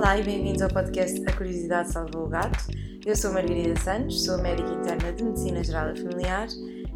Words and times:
Olá 0.00 0.16
e 0.16 0.22
bem-vindos 0.22 0.62
ao 0.62 0.70
podcast 0.70 1.22
A 1.28 1.32
Curiosidade 1.36 1.92
Salva 1.92 2.18
o 2.18 2.26
Gato. 2.26 2.68
Eu 3.04 3.14
sou 3.14 3.34
Margarida 3.34 3.78
Santos, 3.78 4.24
sou 4.24 4.38
médica 4.38 4.72
interna 4.72 5.12
de 5.12 5.22
Medicina 5.22 5.62
Geral 5.62 5.92
e 5.92 6.00
Familiar 6.00 6.48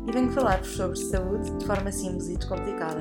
e 0.09 0.11
venho 0.11 0.33
falar-vos 0.33 0.71
sobre 0.71 0.97
saúde 0.97 1.51
de 1.59 1.67
forma 1.67 1.93
simples 1.93 2.31
e 2.31 2.39
descomplicada. 2.39 3.01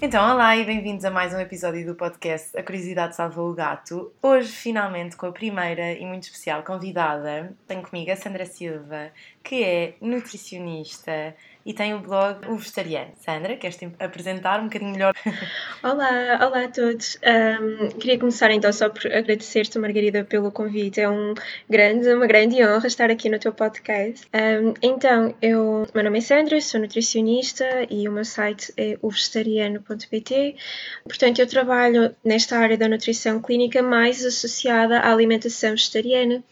Então, 0.00 0.32
olá 0.32 0.56
e 0.56 0.64
bem-vindos 0.64 1.04
a 1.04 1.10
mais 1.10 1.34
um 1.34 1.40
episódio 1.40 1.84
do 1.84 1.94
podcast 1.94 2.56
A 2.56 2.62
Curiosidade 2.62 3.14
Salva 3.14 3.42
o 3.42 3.52
Gato. 3.52 4.14
Hoje, 4.22 4.48
finalmente, 4.48 5.14
com 5.16 5.26
a 5.26 5.32
primeira 5.32 5.92
e 5.92 6.06
muito 6.06 6.22
especial 6.22 6.62
convidada, 6.62 7.52
tenho 7.66 7.82
comigo 7.82 8.10
a 8.10 8.16
Sandra 8.16 8.46
Silva, 8.46 9.10
que 9.48 9.64
é 9.64 9.94
nutricionista, 10.02 11.34
e 11.68 11.74
tem 11.74 11.92
o 11.92 11.98
blog 11.98 12.46
O 12.48 12.56
Vegetariano. 12.56 13.12
Sandra, 13.18 13.54
queres 13.54 13.76
te 13.76 13.90
apresentar 14.00 14.58
um 14.58 14.64
bocadinho 14.64 14.90
melhor? 14.90 15.12
Olá, 15.84 16.40
olá 16.46 16.64
a 16.64 16.68
todos. 16.68 17.18
Um, 17.22 17.88
queria 17.98 18.18
começar 18.18 18.50
então 18.50 18.72
só 18.72 18.88
por 18.88 19.06
agradecer-te, 19.06 19.78
Margarida, 19.78 20.24
pelo 20.24 20.50
convite. 20.50 20.98
É 20.98 21.10
um 21.10 21.34
grande, 21.68 22.08
uma 22.12 22.26
grande 22.26 22.64
honra 22.64 22.86
estar 22.86 23.10
aqui 23.10 23.28
no 23.28 23.38
teu 23.38 23.52
podcast. 23.52 24.26
Um, 24.34 24.72
então, 24.80 25.34
eu, 25.42 25.86
meu 25.94 26.04
nome 26.04 26.18
é 26.18 26.20
Sandra, 26.22 26.58
sou 26.60 26.80
nutricionista 26.80 27.66
e 27.90 28.08
o 28.08 28.12
meu 28.12 28.24
site 28.24 28.72
é 28.74 28.98
ovegetariano.pt. 29.02 30.56
Portanto, 31.04 31.38
eu 31.38 31.46
trabalho 31.46 32.16
nesta 32.24 32.58
área 32.58 32.78
da 32.78 32.88
nutrição 32.88 33.42
clínica 33.42 33.82
mais 33.82 34.24
associada 34.24 35.00
à 35.00 35.12
alimentação 35.12 35.72
vegetariana. 35.72 36.42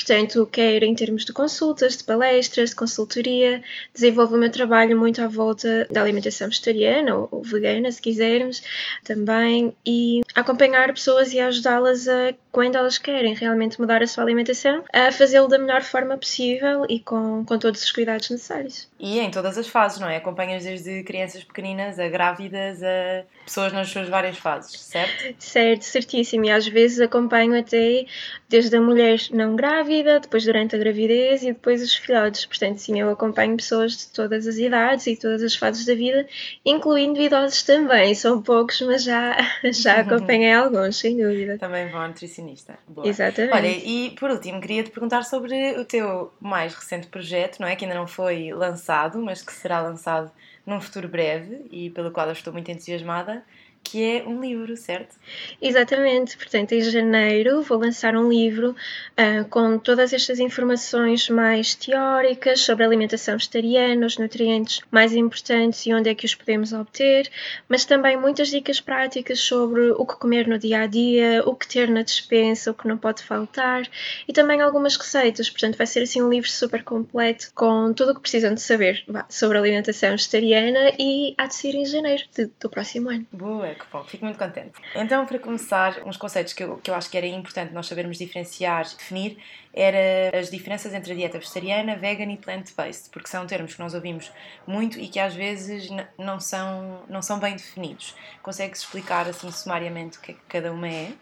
Portanto, 0.00 0.46
quer 0.46 0.82
em 0.82 0.94
termos 0.94 1.26
de 1.26 1.32
consultas, 1.32 1.98
de 1.98 2.04
palestras, 2.04 2.70
de 2.70 2.76
consultoria, 2.76 3.62
desenvolvo 3.92 4.34
o 4.34 4.38
meu 4.38 4.50
trabalho 4.50 4.98
muito 4.98 5.20
à 5.20 5.28
volta 5.28 5.86
da 5.90 6.00
alimentação 6.00 6.48
vegetariana 6.48 7.14
ou, 7.14 7.28
ou 7.30 7.42
vegana, 7.42 7.92
se 7.92 8.00
quisermos, 8.00 8.62
também, 9.04 9.76
e 9.84 10.22
acompanhar 10.34 10.90
pessoas 10.94 11.34
e 11.34 11.38
ajudá-las 11.38 12.08
a, 12.08 12.32
quando 12.52 12.76
elas 12.76 12.98
querem 12.98 13.34
realmente 13.34 13.80
mudar 13.80 14.02
a 14.02 14.06
sua 14.06 14.24
alimentação, 14.24 14.84
a 14.92 15.12
fazê-lo 15.12 15.48
da 15.48 15.58
melhor 15.58 15.82
forma 15.82 16.16
possível 16.16 16.84
e 16.88 17.00
com, 17.00 17.44
com 17.44 17.58
todos 17.58 17.82
os 17.82 17.92
cuidados 17.92 18.28
necessários. 18.30 18.88
E 18.98 19.18
em 19.18 19.30
todas 19.30 19.56
as 19.56 19.66
fases, 19.66 19.98
não 19.98 20.08
é? 20.08 20.16
Acompanhas 20.16 20.64
desde 20.64 21.02
crianças 21.02 21.42
pequeninas 21.42 21.98
a 21.98 22.08
grávidas 22.08 22.82
a 22.82 23.24
pessoas 23.44 23.72
nas 23.72 23.88
suas 23.88 24.08
várias 24.08 24.38
fases, 24.38 24.78
certo? 24.80 25.34
Certo, 25.38 25.82
certíssimo. 25.82 26.44
E 26.44 26.50
às 26.50 26.66
vezes 26.66 27.00
acompanho 27.00 27.58
até 27.58 28.06
desde 28.48 28.76
a 28.76 28.80
mulher 28.80 29.18
não 29.32 29.56
grávida, 29.56 30.20
depois 30.20 30.44
durante 30.44 30.76
a 30.76 30.78
gravidez 30.78 31.42
e 31.42 31.46
depois 31.46 31.82
os 31.82 31.94
filhotes. 31.94 32.44
Portanto, 32.46 32.78
sim, 32.78 33.00
eu 33.00 33.10
acompanho 33.10 33.56
pessoas 33.56 33.96
de 33.96 34.06
todas 34.08 34.46
as 34.46 34.56
idades 34.56 35.06
e 35.06 35.16
todas 35.16 35.42
as 35.42 35.54
fases 35.54 35.84
da 35.86 35.94
vida, 35.94 36.26
incluindo 36.64 37.20
idosos 37.20 37.62
também. 37.62 38.14
São 38.14 38.42
poucos, 38.42 38.80
mas 38.82 39.02
já, 39.02 39.36
já 39.72 40.00
acompanhei 40.00 40.52
alguns, 40.52 40.96
sem 40.96 41.16
dúvida. 41.16 41.58
Também 41.58 41.88
vou 41.88 42.00
nutricionista. 42.40 42.78
Boa. 42.88 43.06
Exatamente. 43.06 43.54
Olha, 43.54 43.68
e 43.68 44.10
por 44.18 44.30
último, 44.30 44.60
queria 44.60 44.82
te 44.82 44.90
perguntar 44.90 45.24
sobre 45.24 45.78
o 45.78 45.84
teu 45.84 46.32
mais 46.40 46.74
recente 46.74 47.06
projeto, 47.06 47.60
não 47.60 47.68
é? 47.68 47.76
Que 47.76 47.84
ainda 47.84 47.96
não 47.96 48.06
foi 48.06 48.52
lançado, 48.52 49.20
mas 49.20 49.42
que 49.42 49.52
será 49.52 49.80
lançado 49.80 50.30
num 50.66 50.80
futuro 50.80 51.08
breve 51.08 51.66
e 51.70 51.90
pelo 51.90 52.10
qual 52.10 52.26
eu 52.26 52.32
estou 52.32 52.52
muito 52.52 52.70
entusiasmada, 52.70 53.44
que 53.82 54.04
é 54.04 54.24
um 54.24 54.40
livro, 54.40 54.76
certo? 54.76 55.16
Exatamente, 55.60 56.36
portanto, 56.36 56.72
em 56.72 56.80
janeiro 56.80 57.62
vou 57.62 57.78
lançar 57.78 58.16
um 58.16 58.28
livro 58.28 58.70
uh, 58.70 59.44
com 59.48 59.78
todas 59.78 60.12
estas 60.12 60.38
informações 60.38 61.28
mais 61.28 61.74
teóricas 61.74 62.60
sobre 62.60 62.84
alimentação 62.84 63.34
vegetariana, 63.34 64.06
os 64.06 64.16
nutrientes 64.16 64.80
mais 64.90 65.12
importantes 65.12 65.84
e 65.86 65.92
onde 65.92 66.08
é 66.08 66.14
que 66.14 66.24
os 66.24 66.34
podemos 66.34 66.72
obter, 66.72 67.28
mas 67.68 67.84
também 67.84 68.16
muitas 68.16 68.48
dicas 68.48 68.80
práticas 68.80 69.40
sobre 69.40 69.90
o 69.90 70.06
que 70.06 70.16
comer 70.16 70.46
no 70.46 70.58
dia 70.58 70.82
a 70.82 70.86
dia, 70.86 71.42
o 71.44 71.54
que 71.54 71.66
ter 71.66 71.88
na 71.88 72.02
despensa, 72.02 72.70
o 72.70 72.74
que 72.74 72.86
não 72.86 72.96
pode 72.96 73.22
faltar 73.22 73.82
e 74.28 74.32
também 74.32 74.60
algumas 74.60 74.96
receitas. 74.96 75.50
Portanto, 75.50 75.76
vai 75.76 75.86
ser 75.86 76.02
assim 76.02 76.22
um 76.22 76.30
livro 76.30 76.48
super 76.48 76.84
completo 76.84 77.50
com 77.54 77.92
tudo 77.92 78.12
o 78.12 78.14
que 78.14 78.20
precisam 78.20 78.54
de 78.54 78.60
saber 78.60 79.04
sobre 79.28 79.58
alimentação 79.58 80.10
vegetariana 80.10 80.92
e 80.98 81.34
há 81.36 81.46
de 81.46 81.54
ser 81.54 81.74
em 81.74 81.84
janeiro 81.84 82.22
de, 82.36 82.48
do 82.60 82.70
próximo 82.70 83.10
ano. 83.10 83.26
Boa! 83.32 83.69
Que 83.74 83.84
bom, 83.92 84.04
fico 84.04 84.24
muito 84.24 84.38
contente. 84.38 84.72
Então, 84.94 85.26
para 85.26 85.38
começar, 85.38 86.02
uns 86.06 86.16
conceitos 86.16 86.52
que 86.52 86.62
eu, 86.62 86.76
que 86.78 86.90
eu 86.90 86.94
acho 86.94 87.10
que 87.10 87.16
era 87.16 87.26
importante 87.26 87.72
nós 87.72 87.86
sabermos 87.86 88.18
diferenciar, 88.18 88.84
definir, 88.84 89.38
era 89.72 90.36
as 90.36 90.50
diferenças 90.50 90.92
entre 90.92 91.12
a 91.12 91.16
dieta 91.16 91.38
vegetariana, 91.38 91.96
vegan 91.96 92.30
e 92.32 92.36
plant-based, 92.36 93.10
porque 93.10 93.28
são 93.28 93.46
termos 93.46 93.74
que 93.74 93.80
nós 93.80 93.94
ouvimos 93.94 94.32
muito 94.66 94.98
e 94.98 95.06
que 95.06 95.20
às 95.20 95.34
vezes 95.34 95.88
não 96.18 96.40
são, 96.40 97.04
não 97.08 97.22
são 97.22 97.38
bem 97.38 97.54
definidos. 97.54 98.14
Consegues 98.42 98.80
explicar 98.80 99.28
assim 99.28 99.50
sumariamente 99.50 100.18
o 100.18 100.20
que, 100.20 100.32
é 100.32 100.34
que 100.34 100.40
cada 100.48 100.72
uma 100.72 100.88
é? 100.88 101.12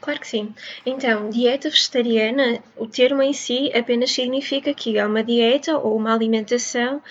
Claro 0.00 0.20
que 0.20 0.28
sim. 0.28 0.54
Então, 0.84 1.30
dieta 1.30 1.70
vegetariana, 1.70 2.62
o 2.76 2.86
termo 2.86 3.22
em 3.22 3.32
si 3.32 3.72
apenas 3.74 4.12
significa 4.12 4.74
que 4.74 4.98
é 4.98 5.06
uma 5.06 5.24
dieta 5.24 5.78
ou 5.78 5.96
uma 5.96 6.12
alimentação 6.12 7.02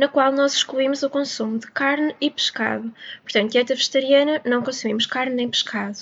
na 0.00 0.08
qual 0.08 0.32
nós 0.32 0.54
excluímos 0.54 1.02
o 1.02 1.10
consumo 1.10 1.58
de 1.58 1.66
carne 1.66 2.16
e 2.18 2.30
pescado. 2.30 2.90
Portanto, 3.22 3.52
dieta 3.52 3.74
vegetariana, 3.74 4.40
não 4.46 4.62
consumimos 4.62 5.04
carne 5.04 5.34
nem 5.34 5.46
pescado. 5.46 5.98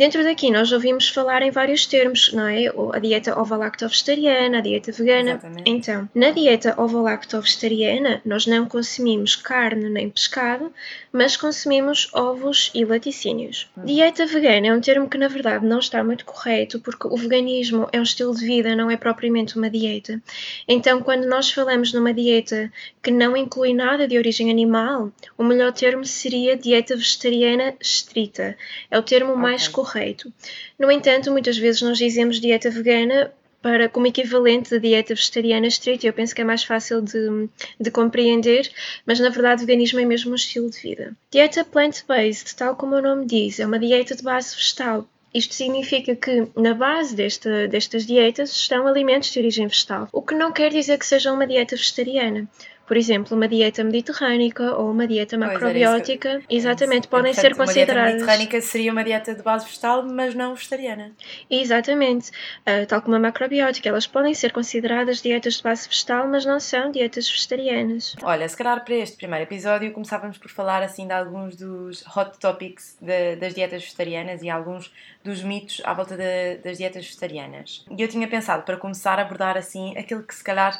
Dentro 0.00 0.24
daqui 0.24 0.50
nós 0.50 0.72
ouvimos 0.72 1.10
falar 1.10 1.42
em 1.42 1.50
vários 1.50 1.84
termos, 1.84 2.32
não 2.32 2.48
é? 2.48 2.72
A 2.94 2.98
dieta 2.98 3.38
ovo-lacto-vegetariana, 3.38 4.56
a 4.56 4.60
dieta 4.62 4.90
vegana. 4.90 5.32
Exatamente. 5.32 5.70
Então, 5.70 6.08
na 6.14 6.30
dieta 6.30 6.74
ovo-lacto-vegetariana 6.80 8.22
nós 8.24 8.46
não 8.46 8.64
consumimos 8.64 9.36
carne 9.36 9.90
nem 9.90 10.08
pescado, 10.08 10.72
mas 11.12 11.36
consumimos 11.36 12.08
ovos 12.14 12.70
e 12.74 12.82
laticínios. 12.82 13.70
Hum. 13.76 13.84
Dieta 13.84 14.24
vegana 14.24 14.68
é 14.68 14.72
um 14.72 14.80
termo 14.80 15.06
que 15.06 15.18
na 15.18 15.28
verdade 15.28 15.66
não 15.66 15.80
está 15.80 16.02
muito 16.02 16.24
correto, 16.24 16.80
porque 16.80 17.06
o 17.06 17.16
veganismo 17.18 17.86
é 17.92 18.00
um 18.00 18.02
estilo 18.02 18.34
de 18.34 18.46
vida, 18.46 18.74
não 18.74 18.90
é 18.90 18.96
propriamente 18.96 19.58
uma 19.58 19.68
dieta. 19.68 20.18
Então, 20.66 21.02
quando 21.02 21.26
nós 21.26 21.50
falamos 21.52 21.92
numa 21.92 22.14
dieta 22.14 22.72
que 23.02 23.10
não 23.10 23.36
inclui 23.36 23.74
nada 23.74 24.08
de 24.08 24.16
origem 24.16 24.50
animal, 24.50 25.12
o 25.36 25.44
melhor 25.44 25.72
termo 25.72 26.06
seria 26.06 26.56
dieta 26.56 26.96
vegetariana 26.96 27.74
estrita. 27.78 28.56
É 28.90 28.98
o 28.98 29.02
termo 29.02 29.32
okay. 29.32 29.42
mais 29.42 29.68
correto 29.68 29.89
correto. 29.90 30.32
No 30.78 30.90
entanto, 30.90 31.30
muitas 31.30 31.58
vezes 31.58 31.82
nós 31.82 31.98
dizemos 31.98 32.40
dieta 32.40 32.70
vegana 32.70 33.32
para 33.62 33.88
como 33.88 34.06
equivalente 34.06 34.70
de 34.70 34.80
dieta 34.80 35.14
vegetariana 35.14 35.66
estrita, 35.66 36.06
eu 36.06 36.12
penso 36.12 36.34
que 36.34 36.40
é 36.40 36.44
mais 36.44 36.64
fácil 36.64 37.02
de, 37.02 37.48
de 37.78 37.90
compreender, 37.90 38.70
mas 39.04 39.20
na 39.20 39.28
verdade 39.28 39.62
o 39.62 39.66
veganismo 39.66 40.00
é 40.00 40.04
mesmo 40.04 40.32
um 40.32 40.34
estilo 40.34 40.70
de 40.70 40.78
vida. 40.78 41.12
Dieta 41.30 41.62
plant-based, 41.62 42.56
tal 42.56 42.74
como 42.74 42.96
o 42.96 43.02
nome 43.02 43.26
diz, 43.26 43.60
é 43.60 43.66
uma 43.66 43.78
dieta 43.78 44.16
de 44.16 44.22
base 44.22 44.56
vegetal. 44.56 45.06
Isto 45.32 45.54
significa 45.54 46.16
que 46.16 46.48
na 46.56 46.74
base 46.74 47.14
desta, 47.14 47.68
destas 47.68 48.06
dietas 48.06 48.50
estão 48.50 48.86
alimentos 48.86 49.30
de 49.30 49.38
origem 49.38 49.66
vegetal, 49.66 50.08
o 50.10 50.22
que 50.22 50.34
não 50.34 50.52
quer 50.52 50.70
dizer 50.70 50.98
que 50.98 51.06
seja 51.06 51.32
uma 51.32 51.46
dieta 51.46 51.76
vegetariana 51.76 52.48
por 52.90 52.96
exemplo, 52.96 53.36
uma 53.36 53.46
dieta 53.46 53.84
mediterrânica 53.84 54.74
ou 54.74 54.90
uma 54.90 55.06
dieta 55.06 55.38
macrobiótica, 55.38 56.40
que, 56.40 56.56
exatamente, 56.56 57.06
podem 57.06 57.32
portanto, 57.32 57.54
ser 57.54 57.56
consideradas. 57.56 57.94
Uma 57.94 58.04
dieta 58.04 58.26
mediterrânica 58.26 58.60
seria 58.60 58.90
uma 58.90 59.04
dieta 59.04 59.32
de 59.32 59.42
base 59.44 59.64
vegetal, 59.64 60.04
mas 60.04 60.34
não 60.34 60.56
vegetariana. 60.56 61.12
Exatamente, 61.48 62.30
uh, 62.30 62.84
tal 62.88 63.00
como 63.00 63.14
a 63.14 63.20
macrobiótica, 63.20 63.88
elas 63.88 64.08
podem 64.08 64.34
ser 64.34 64.50
consideradas 64.52 65.22
dietas 65.22 65.58
de 65.58 65.62
base 65.62 65.86
vegetal, 65.88 66.26
mas 66.26 66.44
não 66.44 66.58
são 66.58 66.90
dietas 66.90 67.30
vegetarianas. 67.30 68.16
Olha, 68.24 68.48
se 68.48 68.56
calhar 68.56 68.84
para 68.84 68.96
este 68.96 69.16
primeiro 69.16 69.44
episódio 69.44 69.92
começávamos 69.92 70.36
por 70.36 70.50
falar 70.50 70.82
assim 70.82 71.06
de 71.06 71.12
alguns 71.12 71.54
dos 71.54 72.04
hot 72.08 72.40
topics 72.40 72.96
de, 73.00 73.36
das 73.36 73.54
dietas 73.54 73.84
vegetarianas 73.84 74.42
e 74.42 74.50
alguns 74.50 74.92
dos 75.22 75.44
mitos 75.44 75.80
à 75.84 75.94
volta 75.94 76.16
de, 76.16 76.56
das 76.56 76.78
dietas 76.78 77.06
vegetarianas. 77.06 77.84
E 77.96 78.02
eu 78.02 78.08
tinha 78.08 78.26
pensado 78.26 78.64
para 78.64 78.76
começar 78.76 79.16
a 79.20 79.22
abordar 79.22 79.56
assim 79.56 79.96
aquilo 79.96 80.24
que 80.24 80.34
se 80.34 80.42
calhar 80.42 80.76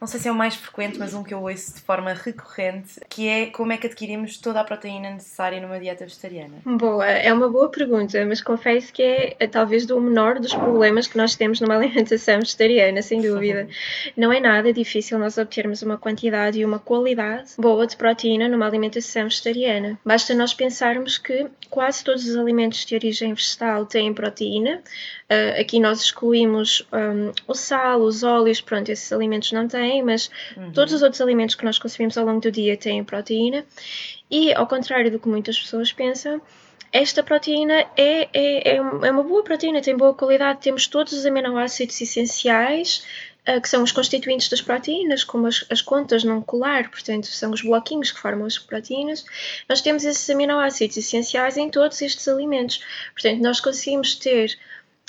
não 0.00 0.06
sei 0.06 0.20
se 0.20 0.28
é 0.28 0.32
o 0.32 0.34
mais 0.34 0.54
frequente, 0.54 0.98
mas 0.98 1.12
um 1.12 1.22
que 1.22 1.34
eu 1.34 1.42
ouço 1.42 1.74
de 1.74 1.80
forma 1.80 2.12
recorrente, 2.12 3.00
que 3.08 3.26
é 3.26 3.46
como 3.46 3.72
é 3.72 3.76
que 3.76 3.86
adquirimos 3.86 4.38
toda 4.38 4.60
a 4.60 4.64
proteína 4.64 5.10
necessária 5.10 5.60
numa 5.60 5.78
dieta 5.78 6.04
vegetariana? 6.04 6.54
Boa, 6.64 7.06
é 7.06 7.32
uma 7.32 7.48
boa 7.48 7.68
pergunta, 7.68 8.24
mas 8.24 8.40
confesso 8.40 8.92
que 8.92 9.02
é, 9.02 9.36
é 9.40 9.46
talvez 9.46 9.86
do 9.86 10.00
menor 10.00 10.38
dos 10.38 10.54
problemas 10.54 11.06
que 11.06 11.16
nós 11.16 11.34
temos 11.34 11.60
numa 11.60 11.74
alimentação 11.76 12.38
vegetariana, 12.38 13.02
sem 13.02 13.20
dúvida. 13.20 13.68
Não 14.16 14.32
é 14.32 14.40
nada 14.40 14.72
difícil 14.72 15.18
nós 15.18 15.36
obtermos 15.36 15.82
uma 15.82 15.98
quantidade 15.98 16.60
e 16.60 16.64
uma 16.64 16.78
qualidade 16.78 17.52
boa 17.58 17.86
de 17.86 17.96
proteína 17.96 18.48
numa 18.48 18.66
alimentação 18.66 19.24
vegetariana. 19.24 19.98
Basta 20.04 20.34
nós 20.34 20.54
pensarmos 20.54 21.18
que 21.18 21.46
quase 21.68 22.04
todos 22.04 22.26
os 22.26 22.36
alimentos 22.36 22.84
de 22.84 22.94
origem 22.94 23.34
vegetal 23.34 23.84
têm 23.84 24.14
proteína. 24.14 24.82
Uh, 25.30 25.60
aqui 25.60 25.78
nós 25.78 26.00
excluímos 26.00 26.86
um, 26.90 27.32
o 27.46 27.54
sal, 27.54 28.00
os 28.00 28.22
óleos, 28.22 28.62
pronto, 28.62 28.88
esses 28.88 29.12
alimentos 29.12 29.52
não 29.52 29.68
têm 29.68 29.87
têm, 29.88 30.02
mas 30.02 30.30
uhum. 30.56 30.72
todos 30.72 30.92
os 30.92 31.02
outros 31.02 31.20
alimentos 31.20 31.54
que 31.54 31.64
nós 31.64 31.78
consumimos 31.78 32.18
ao 32.18 32.26
longo 32.26 32.40
do 32.40 32.52
dia 32.52 32.76
têm 32.76 33.02
proteína. 33.02 33.64
E, 34.30 34.52
ao 34.52 34.66
contrário 34.66 35.10
do 35.10 35.18
que 35.18 35.28
muitas 35.28 35.58
pessoas 35.58 35.92
pensam, 35.92 36.40
esta 36.92 37.22
proteína 37.22 37.86
é, 37.96 38.28
é, 38.32 38.76
é 38.76 38.80
uma 38.80 39.22
boa 39.22 39.42
proteína, 39.42 39.80
tem 39.80 39.96
boa 39.96 40.14
qualidade, 40.14 40.60
temos 40.60 40.86
todos 40.86 41.12
os 41.12 41.26
aminoácidos 41.26 42.00
essenciais 42.00 43.04
uh, 43.46 43.60
que 43.60 43.68
são 43.68 43.82
os 43.82 43.92
constituintes 43.92 44.48
das 44.48 44.62
proteínas, 44.62 45.22
como 45.22 45.46
as, 45.46 45.66
as 45.70 45.82
contas 45.82 46.24
não 46.24 46.40
colar, 46.40 46.90
portanto, 46.90 47.26
são 47.26 47.50
os 47.50 47.62
bloquinhos 47.62 48.10
que 48.10 48.18
formam 48.18 48.46
as 48.46 48.58
proteínas. 48.58 49.24
Nós 49.68 49.82
temos 49.82 50.04
esses 50.04 50.28
aminoácidos 50.30 50.96
essenciais 50.96 51.56
em 51.56 51.68
todos 51.70 52.00
estes 52.00 52.26
alimentos. 52.26 52.82
Portanto, 53.12 53.42
nós 53.42 53.60
conseguimos 53.60 54.14
ter 54.14 54.58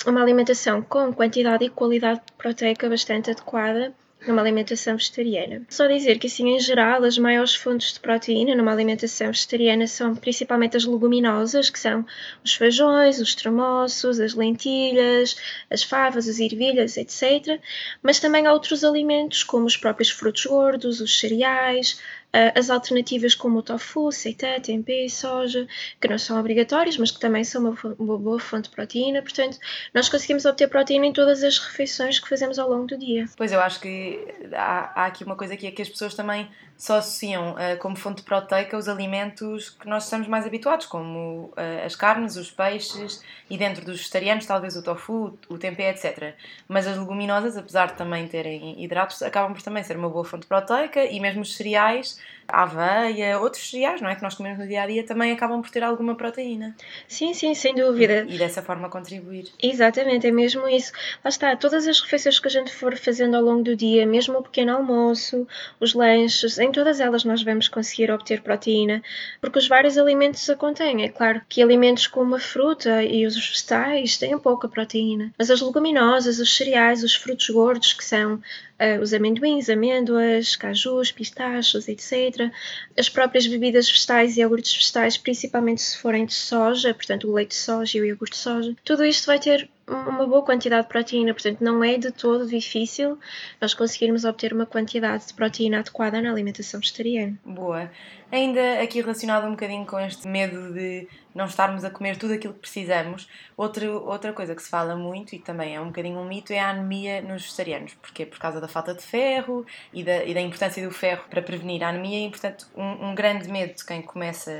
uma 0.06 0.22
alimentação 0.22 0.82
com 0.82 1.12
quantidade 1.12 1.64
e 1.64 1.70
qualidade 1.70 2.20
proteica 2.38 2.88
bastante 2.88 3.30
adequada 3.30 3.94
numa 4.26 4.42
alimentação 4.42 4.96
vegetariana. 4.96 5.62
Só 5.68 5.86
dizer 5.86 6.18
que, 6.18 6.26
assim, 6.26 6.48
em 6.54 6.60
geral, 6.60 7.04
as 7.04 7.16
maiores 7.16 7.54
fontes 7.54 7.92
de 7.92 8.00
proteína 8.00 8.54
numa 8.54 8.72
alimentação 8.72 9.28
vegetariana 9.28 9.86
são 9.86 10.14
principalmente 10.14 10.76
as 10.76 10.84
leguminosas, 10.84 11.70
que 11.70 11.78
são 11.78 12.04
os 12.44 12.54
feijões, 12.54 13.20
os 13.20 13.34
tremoços, 13.34 14.20
as 14.20 14.34
lentilhas, 14.34 15.36
as 15.70 15.82
favas, 15.82 16.28
as 16.28 16.38
ervilhas, 16.38 16.96
etc. 16.96 17.60
Mas 18.02 18.20
também 18.20 18.46
há 18.46 18.52
outros 18.52 18.84
alimentos, 18.84 19.42
como 19.42 19.66
os 19.66 19.76
próprios 19.76 20.10
frutos 20.10 20.44
gordos, 20.44 21.00
os 21.00 21.18
cereais, 21.18 22.00
as 22.32 22.70
alternativas 22.70 23.34
como 23.34 23.58
o 23.58 23.62
tofu, 23.62 24.12
seitan, 24.12 24.60
tempê 24.60 25.08
soja, 25.08 25.66
que 26.00 26.08
não 26.08 26.18
são 26.18 26.38
obrigatórios, 26.38 26.96
mas 26.96 27.10
que 27.10 27.18
também 27.18 27.44
são 27.44 27.62
uma, 27.62 27.76
uma, 27.98 28.18
boa 28.18 28.38
fonte 28.38 28.68
de 28.68 28.74
proteína. 28.74 29.22
Portanto, 29.22 29.58
nós 29.92 30.08
conseguimos 30.08 30.44
obter 30.44 30.68
proteína 30.68 31.06
em 31.06 31.12
todas 31.12 31.42
as 31.42 31.58
refeições 31.58 32.20
que 32.20 32.28
fazemos 32.28 32.58
ao 32.58 32.68
longo 32.68 32.86
do 32.86 32.98
dia. 32.98 33.26
Pois 33.36 33.52
eu 33.52 33.60
acho 33.60 33.80
que 33.80 34.26
há, 34.52 35.02
há 35.02 35.06
aqui 35.06 35.24
uma 35.24 35.36
coisa 35.36 35.56
que 35.56 35.66
é 35.66 35.70
que 35.70 35.82
as 35.82 35.88
pessoas 35.88 36.14
também 36.14 36.48
só 36.80 36.96
associam 36.96 37.52
uh, 37.52 37.78
como 37.78 37.94
fonte 37.94 38.22
proteica 38.22 38.74
os 38.74 38.88
alimentos 38.88 39.68
que 39.68 39.86
nós 39.86 40.04
estamos 40.04 40.26
mais 40.26 40.46
habituados, 40.46 40.86
como 40.86 41.52
uh, 41.52 41.84
as 41.84 41.94
carnes, 41.94 42.36
os 42.36 42.50
peixes 42.50 43.22
e 43.50 43.58
dentro 43.58 43.84
dos 43.84 43.98
vegetarianos 43.98 44.46
talvez 44.46 44.76
o 44.76 44.82
tofu, 44.82 45.38
o 45.50 45.58
tempê, 45.58 45.90
etc. 45.90 46.34
Mas 46.66 46.86
as 46.86 46.96
leguminosas, 46.96 47.54
apesar 47.58 47.88
de 47.88 47.98
também 47.98 48.26
terem 48.26 48.82
hidratos, 48.82 49.22
acabam 49.22 49.52
por 49.52 49.60
também 49.60 49.82
ser 49.82 49.98
uma 49.98 50.08
boa 50.08 50.24
fonte 50.24 50.46
proteica 50.46 51.04
e 51.04 51.20
mesmo 51.20 51.42
os 51.42 51.54
cereais 51.54 52.18
a 52.52 52.62
aveia, 52.62 53.38
outros 53.38 53.70
cereais, 53.70 54.00
não 54.00 54.08
é? 54.08 54.14
Que 54.14 54.22
nós 54.22 54.34
comemos 54.34 54.58
no 54.58 54.66
dia 54.66 54.82
a 54.82 54.86
dia 54.86 55.04
também 55.04 55.32
acabam 55.32 55.60
por 55.62 55.70
ter 55.70 55.82
alguma 55.82 56.14
proteína. 56.14 56.74
Sim, 57.08 57.34
sim, 57.34 57.54
sem 57.54 57.74
dúvida. 57.74 58.26
E, 58.28 58.34
e 58.34 58.38
dessa 58.38 58.62
forma 58.62 58.88
contribuir. 58.88 59.46
Exatamente, 59.62 60.26
é 60.26 60.30
mesmo 60.30 60.68
isso. 60.68 60.92
Lá 61.24 61.28
está, 61.28 61.56
todas 61.56 61.86
as 61.86 62.00
refeições 62.00 62.38
que 62.38 62.48
a 62.48 62.50
gente 62.50 62.72
for 62.72 62.96
fazendo 62.96 63.36
ao 63.36 63.42
longo 63.42 63.62
do 63.62 63.76
dia, 63.76 64.06
mesmo 64.06 64.38
o 64.38 64.42
pequeno 64.42 64.72
almoço, 64.72 65.46
os 65.78 65.94
lanches, 65.94 66.58
em 66.58 66.70
todas 66.70 67.00
elas 67.00 67.24
nós 67.24 67.42
vamos 67.42 67.68
conseguir 67.68 68.10
obter 68.10 68.42
proteína, 68.42 69.02
porque 69.40 69.58
os 69.58 69.68
vários 69.68 69.96
alimentos 69.96 70.48
a 70.50 70.56
contêm. 70.56 71.04
É 71.04 71.08
claro 71.08 71.40
que 71.48 71.62
alimentos 71.62 72.06
como 72.06 72.34
a 72.34 72.40
fruta 72.40 73.02
e 73.02 73.26
os 73.26 73.34
vegetais 73.34 74.16
têm 74.16 74.38
pouca 74.38 74.68
proteína, 74.68 75.32
mas 75.38 75.50
as 75.50 75.60
leguminosas, 75.60 76.38
os 76.38 76.56
cereais, 76.56 77.02
os 77.02 77.14
frutos 77.14 77.48
gordos, 77.50 77.92
que 77.92 78.04
são 78.04 78.40
uh, 78.80 79.00
os 79.00 79.12
amendoins, 79.12 79.68
amêndoas, 79.68 80.56
cajus, 80.56 81.12
pistachos, 81.12 81.86
etc. 81.86 82.50
As 82.98 83.08
próprias 83.08 83.46
bebidas 83.46 83.88
vegetais 83.88 84.36
e 84.36 84.40
iogurtes 84.40 84.74
vegetais, 84.74 85.16
principalmente 85.16 85.82
se 85.82 85.98
forem 85.98 86.24
de 86.24 86.34
soja, 86.34 86.94
portanto 86.94 87.28
o 87.28 87.32
leite 87.32 87.50
de 87.50 87.56
soja 87.56 87.98
e 87.98 88.00
o 88.00 88.04
iogurte 88.06 88.32
de 88.32 88.38
soja, 88.38 88.76
tudo 88.84 89.04
isto 89.04 89.26
vai 89.26 89.38
ter 89.38 89.68
uma 89.90 90.26
boa 90.26 90.42
quantidade 90.42 90.82
de 90.82 90.88
proteína, 90.88 91.34
portanto 91.34 91.60
não 91.60 91.82
é 91.82 91.98
de 91.98 92.10
todo 92.10 92.46
difícil 92.46 93.18
nós 93.60 93.74
conseguirmos 93.74 94.24
obter 94.24 94.52
uma 94.52 94.66
quantidade 94.66 95.26
de 95.26 95.34
proteína 95.34 95.80
adequada 95.80 96.20
na 96.22 96.30
alimentação 96.30 96.80
vegetariana. 96.80 97.36
Boa. 97.44 97.90
Ainda 98.32 98.80
aqui 98.80 99.00
relacionado 99.00 99.46
um 99.46 99.50
bocadinho 99.50 99.84
com 99.84 99.98
este 99.98 100.28
medo 100.28 100.72
de 100.72 101.08
não 101.34 101.46
estarmos 101.46 101.84
a 101.84 101.90
comer 101.90 102.16
tudo 102.16 102.34
aquilo 102.34 102.54
que 102.54 102.60
precisamos, 102.60 103.28
outra, 103.56 103.90
outra 103.90 104.32
coisa 104.32 104.54
que 104.54 104.62
se 104.62 104.68
fala 104.68 104.94
muito 104.94 105.34
e 105.34 105.38
também 105.38 105.74
é 105.74 105.80
um 105.80 105.86
bocadinho 105.86 106.18
um 106.18 106.24
mito 106.24 106.52
é 106.52 106.60
a 106.60 106.70
anemia 106.70 107.20
nos 107.22 107.42
vegetarianos, 107.42 107.94
porque 107.94 108.22
é 108.22 108.26
por 108.26 108.38
causa 108.38 108.60
da 108.60 108.68
falta 108.68 108.94
de 108.94 109.02
ferro 109.02 109.66
e 109.92 110.04
da, 110.04 110.24
e 110.24 110.32
da 110.32 110.40
importância 110.40 110.84
do 110.86 110.92
ferro 110.92 111.24
para 111.28 111.42
prevenir 111.42 111.82
a 111.82 111.88
anemia 111.88 112.26
e, 112.26 112.30
portanto, 112.30 112.68
um, 112.76 113.10
um 113.10 113.14
grande 113.14 113.48
medo 113.48 113.74
de 113.74 113.84
quem 113.84 114.02
começa 114.02 114.50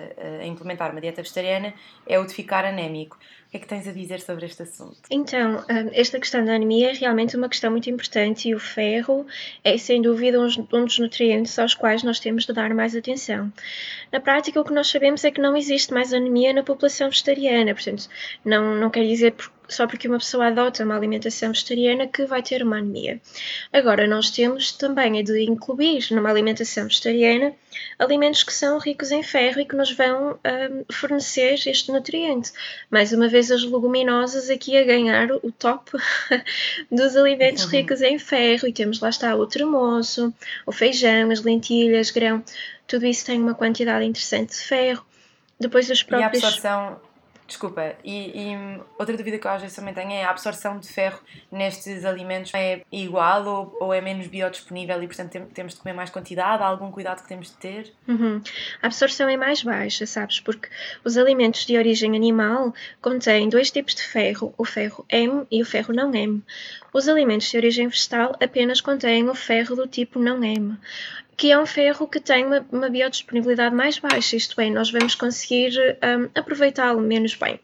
a 0.40 0.44
implementar 0.44 0.90
uma 0.90 1.00
dieta 1.00 1.22
vegetariana 1.22 1.72
é 2.06 2.18
o 2.18 2.26
de 2.26 2.34
ficar 2.34 2.64
anémico. 2.64 3.18
Que 3.50 3.56
é 3.56 3.60
que 3.60 3.66
tens 3.66 3.88
a 3.88 3.92
dizer 3.92 4.20
sobre 4.20 4.46
este 4.46 4.62
assunto? 4.62 5.00
Então, 5.10 5.58
hum, 5.58 5.90
esta 5.92 6.20
questão 6.20 6.44
da 6.44 6.54
anemia 6.54 6.90
é 6.90 6.94
realmente 6.94 7.36
uma 7.36 7.48
questão 7.48 7.70
muito 7.72 7.90
importante 7.90 8.48
e 8.48 8.54
o 8.54 8.60
ferro 8.60 9.26
é, 9.64 9.76
sem 9.76 10.00
dúvida, 10.00 10.38
um 10.40 10.84
dos 10.84 10.98
nutrientes 11.00 11.58
aos 11.58 11.74
quais 11.74 12.04
nós 12.04 12.20
temos 12.20 12.46
de 12.46 12.52
dar 12.52 12.72
mais 12.72 12.94
atenção. 12.94 13.52
Na 14.12 14.20
prática, 14.20 14.60
o 14.60 14.64
que 14.64 14.72
nós 14.72 14.88
sabemos 14.88 15.24
é 15.24 15.32
que 15.32 15.40
não 15.40 15.56
existe 15.56 15.92
mais 15.92 16.12
anemia 16.12 16.52
na 16.52 16.62
população 16.62 17.10
vegetariana, 17.10 17.74
portanto, 17.74 18.08
não, 18.44 18.76
não 18.76 18.88
quer 18.88 19.04
dizer 19.04 19.34
só 19.70 19.86
porque 19.86 20.08
uma 20.08 20.18
pessoa 20.18 20.48
adota 20.48 20.84
uma 20.84 20.96
alimentação 20.96 21.50
vegetariana 21.50 22.06
que 22.06 22.24
vai 22.24 22.42
ter 22.42 22.62
uma 22.62 22.78
anemia. 22.78 23.20
Agora, 23.72 24.06
nós 24.06 24.30
temos 24.30 24.72
também 24.72 25.22
de 25.22 25.42
incluir 25.42 26.06
numa 26.10 26.30
alimentação 26.30 26.84
vegetariana 26.84 27.54
alimentos 27.98 28.42
que 28.42 28.52
são 28.52 28.78
ricos 28.78 29.10
em 29.10 29.22
ferro 29.22 29.60
e 29.60 29.64
que 29.64 29.76
nos 29.76 29.92
vão 29.92 30.32
um, 30.32 30.92
fornecer 30.92 31.54
este 31.66 31.92
nutriente. 31.92 32.52
Mais 32.90 33.12
uma 33.12 33.28
vez, 33.28 33.50
as 33.50 33.62
leguminosas 33.62 34.50
aqui 34.50 34.76
a 34.76 34.84
ganhar 34.84 35.30
o 35.30 35.52
top 35.52 35.92
dos 36.90 37.16
alimentos 37.16 37.64
uhum. 37.64 37.70
ricos 37.70 38.02
em 38.02 38.18
ferro, 38.18 38.66
e 38.66 38.72
temos 38.72 39.00
lá 39.00 39.08
está 39.08 39.34
o 39.34 39.46
tremoço, 39.46 40.32
o 40.66 40.72
feijão, 40.72 41.30
as 41.30 41.42
lentilhas, 41.42 42.10
grão, 42.10 42.42
tudo 42.86 43.06
isso 43.06 43.24
tem 43.24 43.40
uma 43.40 43.54
quantidade 43.54 44.04
interessante 44.04 44.50
de 44.50 44.60
ferro. 44.60 45.04
Depois 45.58 45.88
os 45.90 46.02
próprios. 46.02 46.42
E 46.42 46.44
a 46.44 46.48
absorção 46.48 47.09
Desculpa, 47.50 47.96
e, 48.04 48.52
e, 48.52 48.80
outra 48.96 49.16
dúvida 49.16 49.36
que 49.36 49.44
eu 49.44 49.50
às 49.50 49.60
vezes 49.60 49.74
também 49.74 49.92
tenho 49.92 50.12
é 50.12 50.22
a 50.22 50.30
absorção 50.30 50.78
de 50.78 50.86
ferro 50.86 51.18
nestes 51.50 52.04
alimentos 52.04 52.52
é 52.54 52.82
igual 52.92 53.44
ou, 53.44 53.76
ou 53.80 53.92
é 53.92 54.00
menos 54.00 54.28
biodisponível 54.28 55.02
e 55.02 55.08
portanto 55.08 55.32
tem, 55.32 55.44
temos 55.46 55.74
de 55.74 55.80
comer 55.80 55.92
mais 55.92 56.10
quantidade? 56.10 56.62
Há 56.62 56.66
algum 56.66 56.92
cuidado 56.92 57.22
que 57.22 57.28
temos 57.28 57.48
de 57.48 57.56
ter? 57.56 57.92
Uhum. 58.06 58.40
A 58.80 58.86
absorção 58.86 59.28
é 59.28 59.36
mais 59.36 59.64
baixa, 59.64 60.06
sabes? 60.06 60.38
Porque 60.38 60.68
os 61.04 61.16
alimentos 61.16 61.66
de 61.66 61.76
origem 61.76 62.14
animal 62.14 62.72
contêm 63.02 63.48
dois 63.48 63.72
tipos 63.72 63.96
de 63.96 64.04
ferro, 64.04 64.54
o 64.56 64.64
ferro 64.64 65.04
M 65.08 65.44
e 65.50 65.60
o 65.60 65.66
ferro 65.66 65.92
não 65.92 66.14
M. 66.14 66.44
Os 66.92 67.08
alimentos 67.08 67.50
de 67.50 67.56
origem 67.56 67.88
vegetal 67.88 68.36
apenas 68.40 68.80
contêm 68.80 69.28
o 69.28 69.34
ferro 69.34 69.76
do 69.76 69.86
tipo 69.86 70.18
não 70.18 70.42
M 70.42 70.76
que 71.40 71.50
é 71.50 71.58
um 71.58 71.64
ferro 71.64 72.06
que 72.06 72.20
tem 72.20 72.44
uma, 72.44 72.66
uma 72.70 72.90
biodisponibilidade 72.90 73.74
mais 73.74 73.98
baixa, 73.98 74.36
isto 74.36 74.60
é, 74.60 74.68
nós 74.68 74.90
vamos 74.90 75.14
conseguir 75.14 75.72
um, 75.80 76.28
aproveitá-lo 76.38 77.00
menos 77.00 77.34
bem. 77.34 77.58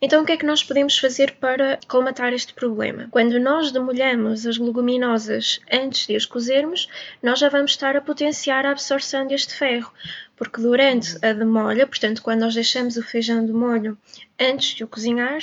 Então, 0.00 0.22
o 0.22 0.24
que 0.24 0.32
é 0.32 0.36
que 0.38 0.46
nós 0.46 0.64
podemos 0.64 0.98
fazer 0.98 1.32
para 1.32 1.78
colmatar 1.86 2.32
este 2.32 2.54
problema? 2.54 3.06
Quando 3.10 3.38
nós 3.38 3.70
demolhamos 3.70 4.46
as 4.46 4.56
leguminosas 4.56 5.60
antes 5.70 6.06
de 6.06 6.16
as 6.16 6.24
cozermos, 6.24 6.88
nós 7.22 7.38
já 7.38 7.50
vamos 7.50 7.72
estar 7.72 7.94
a 7.96 8.00
potenciar 8.00 8.64
a 8.64 8.70
absorção 8.70 9.26
deste 9.26 9.54
ferro 9.54 9.92
porque 10.38 10.62
durante 10.62 11.18
a 11.20 11.32
demolha, 11.32 11.84
portanto, 11.84 12.22
quando 12.22 12.40
nós 12.40 12.54
deixamos 12.54 12.96
o 12.96 13.02
feijão 13.02 13.44
de 13.44 13.52
molho 13.52 13.98
antes 14.38 14.76
de 14.76 14.84
o 14.84 14.86
cozinhar, 14.86 15.40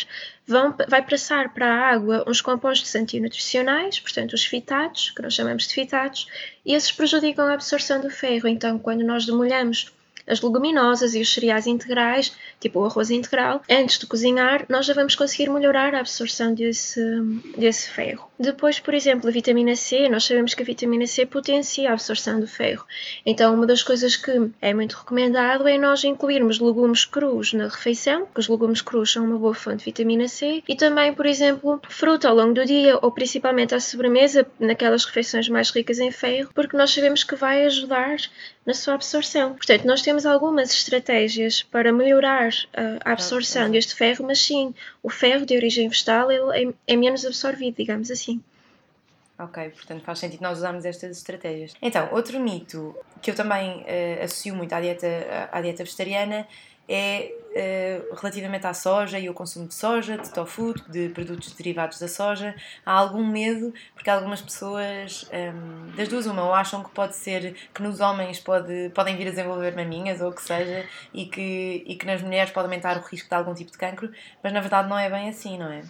vão, 0.47 0.75
vai 0.87 1.01
passar 1.05 1.53
para 1.53 1.67
a 1.67 1.89
água 1.93 2.23
uns 2.27 2.41
compostos 2.41 2.95
antinutricionais, 2.95 3.99
portanto, 3.99 4.33
os 4.33 4.45
fitatos, 4.45 5.11
que 5.11 5.21
nós 5.21 5.33
chamamos 5.33 5.67
de 5.67 5.73
fitatos, 5.73 6.27
e 6.65 6.73
esses 6.73 6.91
prejudicam 6.91 7.45
a 7.45 7.53
absorção 7.53 8.01
do 8.01 8.09
ferro. 8.09 8.47
Então, 8.47 8.77
quando 8.77 9.03
nós 9.03 9.25
demolhamos 9.25 9.91
as 10.27 10.41
leguminosas 10.41 11.13
e 11.15 11.21
os 11.21 11.33
cereais 11.33 11.67
integrais, 11.67 12.35
tipo 12.59 12.79
o 12.79 12.85
arroz 12.85 13.11
integral, 13.11 13.61
antes 13.69 13.99
de 13.99 14.07
cozinhar, 14.07 14.65
nós 14.69 14.85
já 14.85 14.93
vamos 14.93 15.15
conseguir 15.15 15.49
melhorar 15.49 15.93
a 15.93 15.99
absorção 15.99 16.53
desse, 16.53 17.01
desse 17.57 17.89
ferro. 17.89 18.29
Depois, 18.37 18.79
por 18.79 18.93
exemplo, 18.93 19.29
a 19.29 19.31
vitamina 19.31 19.75
C, 19.75 20.09
nós 20.09 20.25
sabemos 20.25 20.53
que 20.53 20.61
a 20.61 20.65
vitamina 20.65 21.07
C 21.07 21.25
potencia 21.25 21.89
a 21.89 21.93
absorção 21.93 22.39
do 22.39 22.47
ferro. 22.47 22.85
Então, 23.25 23.53
uma 23.53 23.65
das 23.65 23.81
coisas 23.81 24.15
que 24.15 24.51
é 24.61 24.73
muito 24.73 24.97
recomendado 24.97 25.67
é 25.67 25.77
nós 25.77 26.03
incluirmos 26.03 26.59
legumes 26.59 27.05
crus 27.05 27.53
na 27.53 27.67
refeição, 27.67 28.25
porque 28.25 28.41
os 28.41 28.49
legumes 28.49 28.81
crus 28.81 29.11
são 29.11 29.25
uma 29.25 29.37
boa 29.37 29.53
fonte 29.53 29.79
de 29.79 29.85
vitamina 29.85 30.27
C, 30.27 30.63
e 30.67 30.75
também, 30.75 31.13
por 31.13 31.25
exemplo, 31.25 31.81
fruta 31.87 32.27
ao 32.27 32.35
longo 32.35 32.53
do 32.53 32.65
dia 32.65 32.99
ou 33.01 33.11
principalmente 33.11 33.73
à 33.73 33.79
sobremesa, 33.79 34.45
naquelas 34.59 35.05
refeições 35.05 35.47
mais 35.47 35.69
ricas 35.69 35.99
em 35.99 36.11
ferro, 36.11 36.49
porque 36.53 36.75
nós 36.75 36.93
sabemos 36.93 37.23
que 37.23 37.35
vai 37.35 37.65
ajudar 37.65 38.17
na 38.65 38.73
sua 38.73 38.95
absorção. 38.95 39.53
Portanto, 39.53 39.85
nós 39.85 40.01
temos 40.01 40.25
algumas 40.25 40.71
estratégias 40.71 41.61
para 41.61 41.93
melhorar 41.93 42.51
a 43.03 43.11
absorção 43.11 43.69
deste 43.69 43.93
ferro, 43.93 44.25
mas 44.25 44.39
sim, 44.39 44.73
o 45.03 45.09
ferro 45.09 45.45
de 45.45 45.55
origem 45.55 45.87
vegetal 45.87 46.31
ele 46.31 46.73
é, 46.87 46.93
é 46.93 46.95
menos 46.95 47.25
absorvido, 47.25 47.77
digamos 47.77 48.09
assim. 48.09 48.41
Ok, 49.37 49.69
portanto 49.71 50.01
faz 50.03 50.19
sentido 50.19 50.41
nós 50.41 50.59
usarmos 50.59 50.85
estas 50.85 51.17
estratégias. 51.17 51.73
Então, 51.81 52.07
outro 52.13 52.39
mito 52.39 52.95
que 53.21 53.31
eu 53.31 53.35
também 53.35 53.81
uh, 53.81 54.23
associo 54.23 54.55
muito 54.55 54.73
à 54.73 54.79
dieta, 54.79 55.49
à 55.51 55.61
dieta 55.61 55.83
vegetariana 55.83 56.47
é 56.87 57.33
uh, 57.55 58.15
relativamente 58.15 58.67
à 58.67 58.73
soja 58.73 59.17
e 59.17 59.29
o 59.29 59.33
consumo 59.33 59.67
de 59.67 59.73
soja, 59.73 60.17
de 60.17 60.31
tofu, 60.31 60.73
de 60.89 61.09
produtos 61.09 61.53
derivados 61.53 61.99
da 61.99 62.07
soja. 62.07 62.53
Há 62.85 62.91
algum 62.91 63.25
medo, 63.25 63.73
porque 63.93 64.09
algumas 64.09 64.41
pessoas, 64.41 65.27
um, 65.31 65.35
ehm, 65.35 65.95
das 65.95 66.07
duas, 66.07 66.25
uma, 66.25 66.43
ou 66.43 66.53
acham 66.53 66.83
que 66.83 66.91
pode 66.91 67.15
ser 67.15 67.55
que 67.73 67.81
nos 67.81 67.99
homens 67.99 68.39
pode, 68.39 68.91
podem 68.93 69.15
vir 69.15 69.27
a 69.27 69.29
desenvolver 69.31 69.75
maminhas 69.75 70.21
ou 70.21 70.29
o 70.29 70.33
que 70.33 70.41
seja, 70.41 70.85
e 71.13 71.25
que, 71.25 71.83
e 71.85 71.95
que 71.95 72.05
nas 72.05 72.21
mulheres 72.21 72.51
pode 72.51 72.65
aumentar 72.65 72.97
o 72.97 73.01
risco 73.01 73.29
de 73.29 73.35
algum 73.35 73.53
tipo 73.53 73.71
de 73.71 73.77
cancro, 73.77 74.11
mas 74.43 74.53
na 74.53 74.59
verdade 74.59 74.89
não 74.89 74.97
é 74.97 75.09
bem 75.09 75.29
assim, 75.29 75.57
não 75.57 75.71
é? 75.71 75.83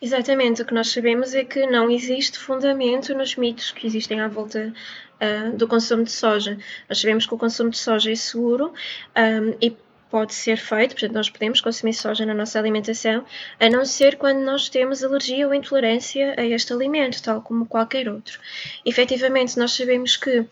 Exatamente, 0.00 0.62
o 0.62 0.64
que 0.64 0.74
nós 0.74 0.90
sabemos 0.90 1.34
é 1.34 1.44
que 1.44 1.66
não 1.66 1.90
existe 1.90 2.38
fundamento 2.38 3.14
nos 3.14 3.36
mitos 3.36 3.72
que 3.72 3.86
existem 3.86 4.20
à 4.20 4.28
volta 4.28 4.72
uh, 5.20 5.56
do 5.56 5.66
consumo 5.66 6.04
de 6.04 6.10
soja. 6.10 6.58
Nós 6.88 7.00
sabemos 7.00 7.26
que 7.26 7.34
o 7.34 7.38
consumo 7.38 7.70
de 7.70 7.78
soja 7.78 8.10
é 8.10 8.14
seguro 8.14 8.72
um, 9.16 9.20
ehm, 9.20 9.56
e 9.60 9.76
pode 10.10 10.34
ser 10.34 10.56
feito, 10.56 10.92
portanto, 10.92 11.12
nós 11.12 11.30
podemos 11.30 11.60
consumir 11.60 11.94
soja 11.94 12.26
na 12.26 12.34
nossa 12.34 12.58
alimentação, 12.58 13.24
a 13.58 13.68
não 13.70 13.84
ser 13.84 14.16
quando 14.16 14.40
nós 14.40 14.68
temos 14.68 15.04
alergia 15.04 15.46
ou 15.46 15.54
intolerância 15.54 16.34
a 16.36 16.44
este 16.44 16.72
alimento, 16.72 17.22
tal 17.22 17.40
como 17.40 17.64
qualquer 17.66 18.08
outro. 18.08 18.38
Efetivamente, 18.84 19.58
nós 19.58 19.72
sabemos 19.72 20.16
que 20.16 20.40
uh, 20.40 20.46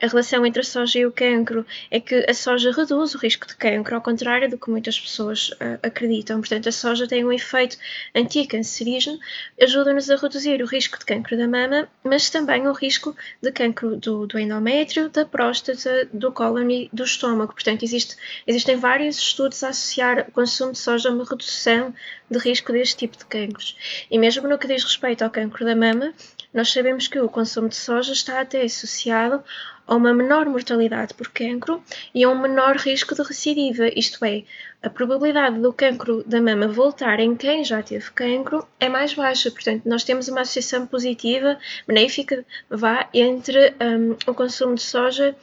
a 0.00 0.06
relação 0.06 0.46
entre 0.46 0.60
a 0.60 0.64
soja 0.64 1.00
e 1.00 1.06
o 1.06 1.12
cancro 1.12 1.66
é 1.90 1.98
que 1.98 2.24
a 2.28 2.34
soja 2.34 2.70
reduz 2.70 3.14
o 3.14 3.18
risco 3.18 3.46
de 3.46 3.56
cancro, 3.56 3.94
ao 3.94 4.00
contrário 4.00 4.48
do 4.48 4.56
que 4.56 4.70
muitas 4.70 4.98
pessoas 4.98 5.50
uh, 5.50 5.78
acreditam. 5.82 6.38
Portanto, 6.40 6.68
a 6.68 6.72
soja 6.72 7.06
tem 7.06 7.24
um 7.24 7.32
efeito 7.32 7.76
anticancerígeno, 8.14 9.18
ajuda-nos 9.60 10.08
a 10.10 10.16
reduzir 10.16 10.62
o 10.62 10.66
risco 10.66 10.98
de 10.98 11.04
cancro 11.04 11.36
da 11.36 11.48
mama, 11.48 11.88
mas 12.04 12.30
também 12.30 12.66
o 12.68 12.72
risco 12.72 13.16
de 13.42 13.50
cancro 13.50 13.96
do, 13.96 14.26
do 14.26 14.38
endométrio, 14.38 15.08
da 15.08 15.24
próstata, 15.24 16.08
do 16.12 16.30
cólon 16.30 16.70
e 16.70 16.90
do 16.92 17.04
estômago. 17.04 17.52
Portanto, 17.52 17.82
existe, 17.82 18.16
existe 18.46 18.59
Existem 18.60 18.76
vários 18.76 19.16
estudos 19.16 19.64
a 19.64 19.70
associar 19.70 20.26
o 20.28 20.32
consumo 20.32 20.72
de 20.72 20.78
soja 20.78 21.08
a 21.08 21.12
uma 21.12 21.24
redução 21.24 21.94
de 22.30 22.38
risco 22.38 22.70
deste 22.70 22.94
tipo 22.94 23.16
de 23.16 23.24
cancros. 23.24 23.74
E 24.10 24.18
mesmo 24.18 24.46
no 24.46 24.58
que 24.58 24.66
diz 24.66 24.84
respeito 24.84 25.22
ao 25.22 25.30
cancro 25.30 25.64
da 25.64 25.74
mama, 25.74 26.12
nós 26.52 26.70
sabemos 26.70 27.08
que 27.08 27.18
o 27.18 27.26
consumo 27.26 27.70
de 27.70 27.76
soja 27.76 28.12
está 28.12 28.38
até 28.38 28.60
associado 28.60 29.42
a 29.86 29.96
uma 29.96 30.12
menor 30.12 30.44
mortalidade 30.44 31.14
por 31.14 31.30
cancro 31.30 31.82
e 32.14 32.22
a 32.22 32.28
um 32.28 32.38
menor 32.38 32.76
risco 32.76 33.14
de 33.14 33.22
recidiva, 33.22 33.88
isto 33.96 34.22
é, 34.26 34.44
a 34.82 34.90
probabilidade 34.90 35.58
do 35.58 35.72
cancro 35.72 36.22
da 36.24 36.42
mama 36.42 36.68
voltar 36.68 37.18
em 37.18 37.34
quem 37.34 37.64
já 37.64 37.82
teve 37.82 38.10
cancro 38.10 38.68
é 38.78 38.90
mais 38.90 39.14
baixa. 39.14 39.50
Portanto, 39.50 39.86
nós 39.86 40.04
temos 40.04 40.28
uma 40.28 40.42
associação 40.42 40.86
positiva, 40.86 41.58
benéfica, 41.88 42.44
vá, 42.68 43.08
entre 43.14 43.74
um, 43.80 44.16
o 44.30 44.34
consumo 44.34 44.74
de 44.74 44.82
soja 44.82 45.34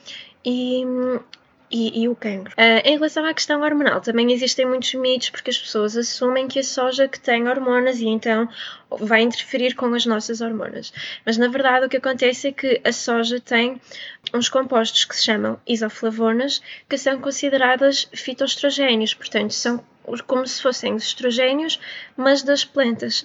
e, 0.44 0.84
e, 1.70 2.02
e, 2.02 2.08
o 2.08 2.14
cancro. 2.14 2.52
Uh, 2.52 2.80
em 2.84 2.94
relação 2.94 3.24
à 3.24 3.34
questão 3.34 3.60
hormonal, 3.62 4.00
também 4.00 4.32
existem 4.32 4.66
muitos 4.66 4.94
mitos 4.94 5.30
porque 5.30 5.50
as 5.50 5.58
pessoas 5.58 5.96
assumem 5.96 6.48
que 6.48 6.58
a 6.58 6.64
soja 6.64 7.06
que 7.06 7.20
tem 7.20 7.46
hormonas 7.48 8.00
e 8.00 8.06
então 8.06 8.48
vai 8.90 9.22
interferir 9.22 9.74
com 9.74 9.92
as 9.94 10.06
nossas 10.06 10.40
hormonas. 10.40 10.92
Mas 11.26 11.36
na 11.36 11.48
verdade 11.48 11.86
o 11.86 11.88
que 11.88 11.98
acontece 11.98 12.48
é 12.48 12.52
que 12.52 12.80
a 12.84 12.92
soja 12.92 13.38
tem 13.40 13.80
uns 14.32 14.48
compostos 14.48 15.04
que 15.04 15.14
se 15.14 15.24
chamam 15.24 15.60
isoflavonas, 15.66 16.62
que 16.88 16.96
são 16.96 17.20
consideradas 17.20 18.08
fitoestrogénios, 18.14 19.14
portanto 19.14 19.52
são 19.52 19.84
como 20.26 20.46
se 20.46 20.62
fossem 20.62 20.94
os 20.94 21.04
estrogénios, 21.04 21.78
mas 22.16 22.42
das 22.42 22.64
plantas 22.64 23.24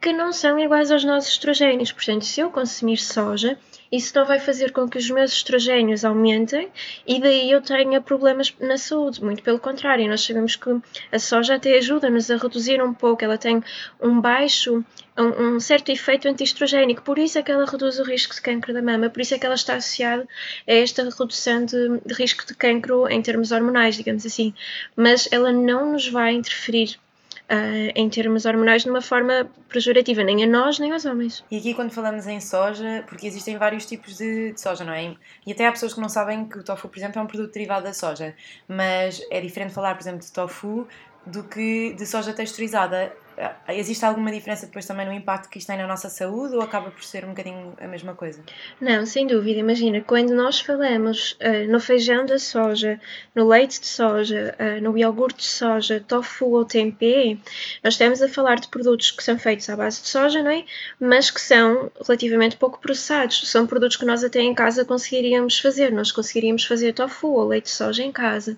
que 0.00 0.12
não 0.12 0.32
são 0.32 0.58
iguais 0.58 0.90
aos 0.90 1.04
nossos 1.04 1.30
estrogénios. 1.30 1.92
Portanto, 1.92 2.24
se 2.24 2.40
eu 2.40 2.50
consumir 2.50 2.98
soja, 2.98 3.56
isso 3.90 4.12
não 4.14 4.24
vai 4.24 4.38
fazer 4.38 4.72
com 4.72 4.88
que 4.88 4.98
os 4.98 5.10
meus 5.10 5.32
estrogénios 5.32 6.04
aumentem 6.04 6.68
e 7.06 7.20
daí 7.20 7.50
eu 7.50 7.60
tenha 7.60 8.00
problemas 8.00 8.54
na 8.60 8.76
saúde. 8.76 9.22
Muito 9.22 9.42
pelo 9.42 9.58
contrário, 9.58 10.08
nós 10.08 10.22
sabemos 10.22 10.56
que 10.56 10.70
a 11.12 11.18
soja 11.18 11.54
até 11.56 11.76
ajuda-nos 11.76 12.30
a 12.30 12.36
reduzir 12.36 12.82
um 12.82 12.92
pouco, 12.92 13.24
ela 13.24 13.38
tem 13.38 13.62
um 14.00 14.20
baixo, 14.20 14.84
um, 15.16 15.56
um 15.56 15.60
certo 15.60 15.90
efeito 15.90 16.28
antiestrogénico, 16.28 17.02
por 17.02 17.18
isso 17.18 17.38
é 17.38 17.42
que 17.42 17.52
ela 17.52 17.64
reduz 17.64 17.98
o 17.98 18.04
risco 18.04 18.34
de 18.34 18.40
cancro 18.40 18.72
da 18.72 18.82
mama, 18.82 19.08
por 19.08 19.20
isso 19.20 19.34
é 19.34 19.38
que 19.38 19.46
ela 19.46 19.54
está 19.54 19.76
associada 19.76 20.26
a 20.66 20.72
esta 20.72 21.04
redução 21.04 21.64
de, 21.64 22.00
de 22.04 22.14
risco 22.14 22.44
de 22.46 22.54
cancro 22.54 23.08
em 23.08 23.22
termos 23.22 23.52
hormonais, 23.52 23.96
digamos 23.96 24.26
assim. 24.26 24.52
Mas 24.96 25.28
ela 25.30 25.52
não 25.52 25.92
nos 25.92 26.08
vai 26.08 26.32
interferir 26.34 26.98
uh, 27.50 27.92
em 27.94 28.08
termos 28.08 28.44
hormonais 28.44 28.82
de 28.82 28.90
uma 28.90 29.00
forma 29.00 29.48
pejorativa, 29.68 30.22
nem 30.22 30.44
a 30.44 30.46
nós 30.46 30.78
nem 30.78 30.92
aos 30.92 31.04
homens. 31.04 31.44
E 31.50 31.58
aqui 31.58 31.74
quando 31.74 31.92
falamos 31.92 32.26
em 32.26 32.40
soja, 32.40 33.04
porque 33.06 33.26
existem 33.26 33.56
vários 33.56 33.86
tipos 33.86 34.16
de, 34.16 34.52
de, 34.52 34.60
soja, 34.60 34.84
não 34.84 34.92
é? 34.92 35.14
E 35.46 35.52
até 35.52 35.66
há 35.66 35.72
pessoas 35.72 35.94
que 35.94 36.00
não 36.00 36.08
sabem 36.08 36.46
que 36.46 36.58
o 36.58 36.62
tofu, 36.62 36.88
por 36.88 36.98
exemplo, 36.98 37.18
é 37.18 37.22
um 37.22 37.26
produto 37.26 37.52
derivado 37.52 37.84
da 37.84 37.92
soja, 37.92 38.34
mas 38.68 39.20
é 39.30 39.40
diferente 39.40 39.72
falar, 39.72 39.94
por 39.94 40.02
exemplo, 40.02 40.20
de 40.20 40.32
tofu 40.32 40.86
do 41.26 41.42
que 41.44 41.94
de 41.94 42.06
soja 42.06 42.32
texturizada. 42.32 43.12
Ah, 43.36 43.74
existe 43.74 44.04
alguma 44.04 44.30
diferença 44.30 44.66
depois 44.66 44.86
também 44.86 45.06
no 45.06 45.12
impacto 45.12 45.48
que 45.48 45.58
isto 45.58 45.66
tem 45.66 45.76
na 45.76 45.86
nossa 45.86 46.08
saúde 46.08 46.54
ou 46.54 46.62
acaba 46.62 46.90
por 46.90 47.02
ser 47.02 47.24
um 47.24 47.28
bocadinho 47.28 47.74
a 47.80 47.86
mesma 47.86 48.14
coisa? 48.14 48.42
Não, 48.80 49.04
sem 49.04 49.26
dúvida. 49.26 49.58
Imagina, 49.58 50.00
quando 50.00 50.34
nós 50.34 50.60
falamos 50.60 51.32
uh, 51.32 51.70
no 51.70 51.80
feijão 51.80 52.24
da 52.24 52.38
soja, 52.38 53.00
no 53.34 53.48
leite 53.48 53.80
de 53.80 53.86
soja, 53.86 54.54
uh, 54.58 54.82
no 54.82 54.96
iogurte 54.96 55.38
de 55.38 55.44
soja, 55.44 56.04
tofu 56.06 56.46
ou 56.50 56.64
tempê, 56.64 57.36
nós 57.82 57.94
estamos 57.94 58.22
a 58.22 58.28
falar 58.28 58.56
de 58.60 58.68
produtos 58.68 59.10
que 59.10 59.22
são 59.22 59.38
feitos 59.38 59.68
à 59.68 59.76
base 59.76 60.02
de 60.02 60.08
soja, 60.08 60.42
não 60.42 60.50
é? 60.50 60.64
Mas 61.00 61.30
que 61.30 61.40
são 61.40 61.90
relativamente 62.06 62.56
pouco 62.56 62.78
processados. 62.78 63.50
São 63.50 63.66
produtos 63.66 63.96
que 63.96 64.04
nós 64.04 64.22
até 64.22 64.40
em 64.40 64.54
casa 64.54 64.84
conseguiríamos 64.84 65.58
fazer. 65.58 65.90
Nós 65.90 66.12
conseguiríamos 66.12 66.64
fazer 66.64 66.92
tofu 66.92 67.28
ou 67.28 67.48
leite 67.48 67.64
de 67.64 67.70
soja 67.70 68.02
em 68.02 68.12
casa. 68.12 68.56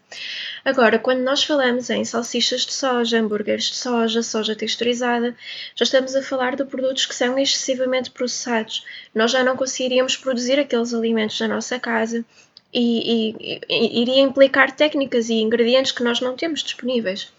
Agora, 0.65 0.99
quando 0.99 1.21
nós 1.21 1.45
falamos 1.45 1.89
em 1.91 2.05
salsichas 2.05 2.63
de 2.63 2.73
soja, 2.73 3.19
hambúrgueres 3.19 3.65
de 3.65 3.77
soja, 3.77 4.23
soja 4.23 4.55
texturizada, 4.67 5.35
já 5.75 5.85
estamos 5.85 6.15
a 6.15 6.23
falar 6.23 6.57
de 6.57 6.65
produtos 6.65 7.07
que 7.07 7.15
são 7.15 7.39
excessivamente 7.39 8.11
processados. 8.11 8.85
Nós 9.15 9.31
já 9.31 9.43
não 9.43 9.57
conseguiríamos 9.57 10.17
produzir 10.17 10.59
aqueles 10.59 10.93
alimentos 10.93 11.39
na 11.41 11.49
nossa 11.49 11.79
casa 11.79 12.25
e, 12.73 13.33
e, 13.33 13.61
e 13.69 14.03
iria 14.03 14.21
implicar 14.23 14.75
técnicas 14.75 15.31
e 15.31 15.35
ingredientes 15.35 15.93
que 15.93 16.03
nós 16.03 16.21
não 16.21 16.37
temos 16.37 16.63
disponíveis. 16.63 17.33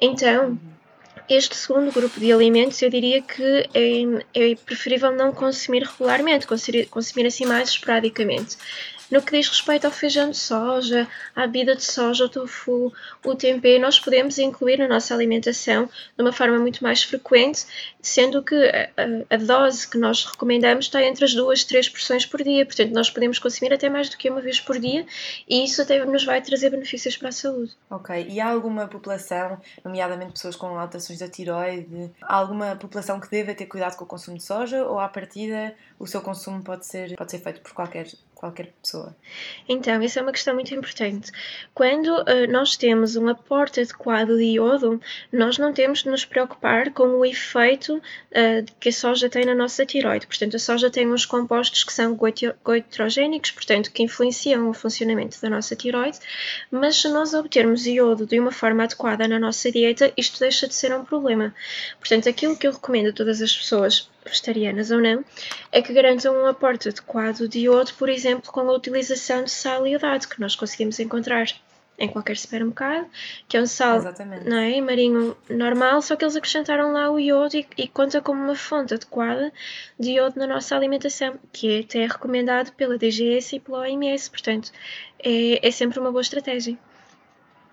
Então, 0.00 0.58
este 1.28 1.56
segundo 1.56 1.92
grupo 1.92 2.18
de 2.18 2.32
alimentos 2.32 2.82
eu 2.82 2.90
diria 2.90 3.22
que 3.22 3.68
é, 3.72 4.50
é 4.52 4.54
preferível 4.56 5.12
não 5.12 5.32
consumir 5.32 5.84
regularmente, 5.84 6.46
consumir, 6.46 6.86
consumir 6.86 7.26
assim 7.26 7.46
mais 7.46 7.68
esporadicamente. 7.68 8.56
No 9.10 9.20
que 9.20 9.36
diz 9.36 9.48
respeito 9.48 9.86
ao 9.86 9.90
feijão 9.90 10.30
de 10.30 10.36
soja, 10.36 11.08
à 11.34 11.46
bebida 11.46 11.74
de 11.74 11.82
soja, 11.82 12.26
o 12.26 12.28
tofu, 12.28 12.92
o 13.24 13.34
tempê, 13.34 13.78
nós 13.78 13.98
podemos 13.98 14.38
incluir 14.38 14.78
na 14.78 14.86
nossa 14.86 15.12
alimentação 15.14 15.86
de 15.86 16.22
uma 16.22 16.32
forma 16.32 16.58
muito 16.58 16.82
mais 16.82 17.02
frequente, 17.02 17.66
sendo 18.00 18.42
que 18.42 18.54
a, 18.54 18.90
a, 18.96 19.34
a 19.34 19.36
dose 19.36 19.88
que 19.88 19.98
nós 19.98 20.24
recomendamos 20.24 20.86
está 20.86 21.02
entre 21.02 21.24
as 21.24 21.34
duas, 21.34 21.64
três 21.64 21.88
porções 21.88 22.24
por 22.24 22.42
dia. 22.42 22.64
Portanto, 22.64 22.92
nós 22.92 23.10
podemos 23.10 23.38
consumir 23.38 23.72
até 23.72 23.88
mais 23.88 24.08
do 24.08 24.16
que 24.16 24.30
uma 24.30 24.40
vez 24.40 24.60
por 24.60 24.78
dia 24.78 25.04
e 25.48 25.64
isso 25.64 25.82
até 25.82 26.04
nos 26.04 26.24
vai 26.24 26.40
trazer 26.40 26.70
benefícios 26.70 27.16
para 27.16 27.30
a 27.30 27.32
saúde. 27.32 27.72
Ok. 27.90 28.26
E 28.28 28.40
há 28.40 28.48
alguma 28.48 28.86
população, 28.86 29.60
nomeadamente 29.84 30.32
pessoas 30.32 30.54
com 30.54 30.78
alterações 30.78 31.18
da 31.18 31.28
tiroide, 31.28 32.10
há 32.22 32.36
alguma 32.36 32.76
população 32.76 33.18
que 33.18 33.28
deva 33.28 33.54
ter 33.54 33.66
cuidado 33.66 33.96
com 33.96 34.04
o 34.04 34.06
consumo 34.06 34.38
de 34.38 34.44
soja 34.44 34.84
ou 34.84 35.00
à 35.00 35.08
partida 35.08 35.74
o 36.00 36.06
seu 36.06 36.22
consumo 36.22 36.62
pode 36.62 36.86
ser, 36.86 37.14
pode 37.14 37.30
ser 37.30 37.40
feito 37.40 37.60
por 37.60 37.72
qualquer 37.72 38.06
qualquer 38.40 38.72
pessoa. 38.82 39.14
Então, 39.68 40.00
essa 40.00 40.18
é 40.18 40.22
uma 40.22 40.32
questão 40.32 40.54
muito 40.54 40.74
importante. 40.74 41.30
Quando 41.74 42.08
uh, 42.08 42.50
nós 42.50 42.74
temos 42.74 43.14
um 43.14 43.28
aporte 43.28 43.80
adequado 43.80 44.38
de 44.38 44.54
iodo, 44.54 44.98
nós 45.30 45.58
não 45.58 45.74
temos 45.74 46.02
de 46.02 46.08
nos 46.08 46.24
preocupar 46.24 46.90
com 46.90 47.18
o 47.18 47.24
efeito 47.26 47.96
uh, 47.96 48.72
que 48.80 48.88
a 48.88 48.92
soja 48.92 49.28
tem 49.28 49.44
na 49.44 49.54
nossa 49.54 49.84
tiroide. 49.84 50.26
Portanto, 50.26 50.56
a 50.56 50.58
soja 50.58 50.90
tem 50.90 51.06
uns 51.12 51.26
compostos 51.26 51.84
que 51.84 51.92
são 51.92 52.18
goitrogénicos, 52.64 53.50
portanto, 53.50 53.92
que 53.92 54.02
influenciam 54.02 54.70
o 54.70 54.72
funcionamento 54.72 55.38
da 55.42 55.50
nossa 55.50 55.76
tiroide, 55.76 56.18
mas 56.70 56.96
se 56.96 57.10
nós 57.10 57.34
obtermos 57.34 57.86
iodo 57.86 58.24
de 58.24 58.40
uma 58.40 58.50
forma 58.50 58.84
adequada 58.84 59.28
na 59.28 59.38
nossa 59.38 59.70
dieta, 59.70 60.10
isto 60.16 60.40
deixa 60.40 60.66
de 60.66 60.74
ser 60.74 60.94
um 60.94 61.04
problema. 61.04 61.54
Portanto, 61.98 62.26
aquilo 62.26 62.56
que 62.56 62.66
eu 62.66 62.72
recomendo 62.72 63.10
a 63.10 63.12
todas 63.12 63.42
as 63.42 63.54
pessoas 63.54 64.08
vegetarianas 64.24 64.90
ou 64.90 65.00
não, 65.00 65.24
é 65.72 65.82
que 65.82 65.92
garantam 65.92 66.34
um 66.34 66.46
aporte 66.46 66.88
adequado 66.88 67.48
de 67.48 67.60
iodo, 67.60 67.92
por 67.94 68.08
exemplo, 68.08 68.52
com 68.52 68.60
a 68.60 68.72
utilização 68.72 69.44
de 69.44 69.50
sal 69.50 69.86
iodado, 69.86 70.28
que 70.28 70.40
nós 70.40 70.54
conseguimos 70.56 70.98
encontrar 71.00 71.46
em 72.00 72.08
qualquer 72.08 72.36
supermercado, 72.36 73.06
que 73.46 73.56
é 73.56 73.60
um 73.60 73.66
sal 73.66 74.00
não 74.46 74.56
é, 74.56 74.80
marinho 74.80 75.36
normal, 75.50 76.00
só 76.00 76.16
que 76.16 76.24
eles 76.24 76.34
acrescentaram 76.34 76.92
lá 76.92 77.10
o 77.10 77.20
iodo 77.20 77.56
e, 77.56 77.66
e, 77.76 77.86
conta 77.86 78.22
como 78.22 78.42
uma 78.42 78.56
fonte 78.56 78.94
adequada 78.94 79.52
de 79.98 80.12
iodo 80.12 80.40
na 80.40 80.46
nossa 80.46 80.74
alimentação, 80.74 81.38
que 81.52 81.76
é 81.76 81.80
até 81.80 82.06
recomendado 82.06 82.72
pela 82.72 82.96
DGS 82.96 83.56
e 83.56 83.60
pela 83.60 83.80
OMS, 83.80 84.30
portanto 84.30 84.72
é, 85.18 85.66
é 85.66 85.70
sempre 85.70 86.00
uma 86.00 86.10
boa 86.10 86.22
estratégia. 86.22 86.76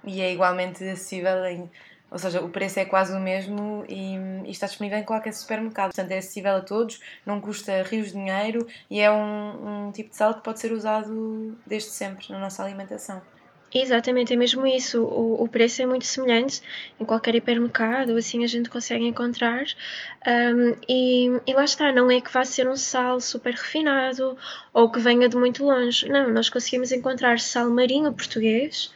E 0.04 0.22
é 0.22 0.34
igualmente 0.34 0.84
acessível 0.84 1.46
em 1.46 1.70
ou 2.10 2.18
seja, 2.18 2.42
o 2.42 2.50
preço 2.50 2.80
é 2.80 2.86
quase 2.86 3.14
o 3.14 3.20
mesmo 3.20 3.84
e, 3.90 4.16
e, 4.46 4.52
está 4.52 4.66
disponível 4.66 4.98
em 4.98 5.04
qualquer 5.04 5.34
supermercado. 5.34 5.88
Portanto, 5.88 6.12
é 6.12 6.18
acessível 6.18 6.56
a 6.56 6.62
todos, 6.62 7.02
não 7.26 7.42
custa 7.42 7.84
rios 7.84 8.08
de 8.08 8.14
dinheiro 8.14 8.66
e 8.90 9.00
é 9.00 9.12
um, 9.12 9.88
um 9.88 9.92
tipo 9.92 10.10
de 10.10 10.16
sal 10.16 10.34
que 10.34 10.42
pode 10.42 10.60
ser 10.60 10.72
usado 10.72 11.58
desde 11.66 11.90
sempre 11.90 12.32
na 12.32 12.40
nossa 12.40 12.64
alimentação. 12.64 13.22
Exatamente, 13.74 14.34
é 14.34 14.36
mesmo 14.38 14.66
isso. 14.66 15.04
O, 15.04 15.44
o 15.44 15.48
preço 15.50 15.82
é 15.82 15.86
muito 15.86 16.06
semelhante 16.06 16.62
em 17.00 17.04
qualquer 17.04 17.36
hipermercado, 17.36 18.16
assim 18.16 18.44
a 18.44 18.48
gente 18.48 18.70
consegue 18.70 19.06
encontrar. 19.06 19.66
Um, 20.26 20.76
e, 20.88 21.30
e 21.46 21.54
lá 21.54 21.66
está, 21.66 21.92
não 21.92 22.10
é 22.10 22.22
que 22.22 22.32
vá 22.32 22.46
ser 22.46 22.68
um 22.70 22.78
sal 22.78 23.20
super 23.20 23.54
refinado 23.54 24.38
ou 24.74 24.90
que 24.90 25.00
venha 25.00 25.28
de 25.28 25.36
muito 25.36 25.66
longe. 25.66 26.08
Não, 26.08 26.32
nós 26.32 26.50
conseguimos 26.50 26.94
encontrar 26.94 27.40
sal 27.40 27.70
marinho 27.70 28.14
português 28.14 28.92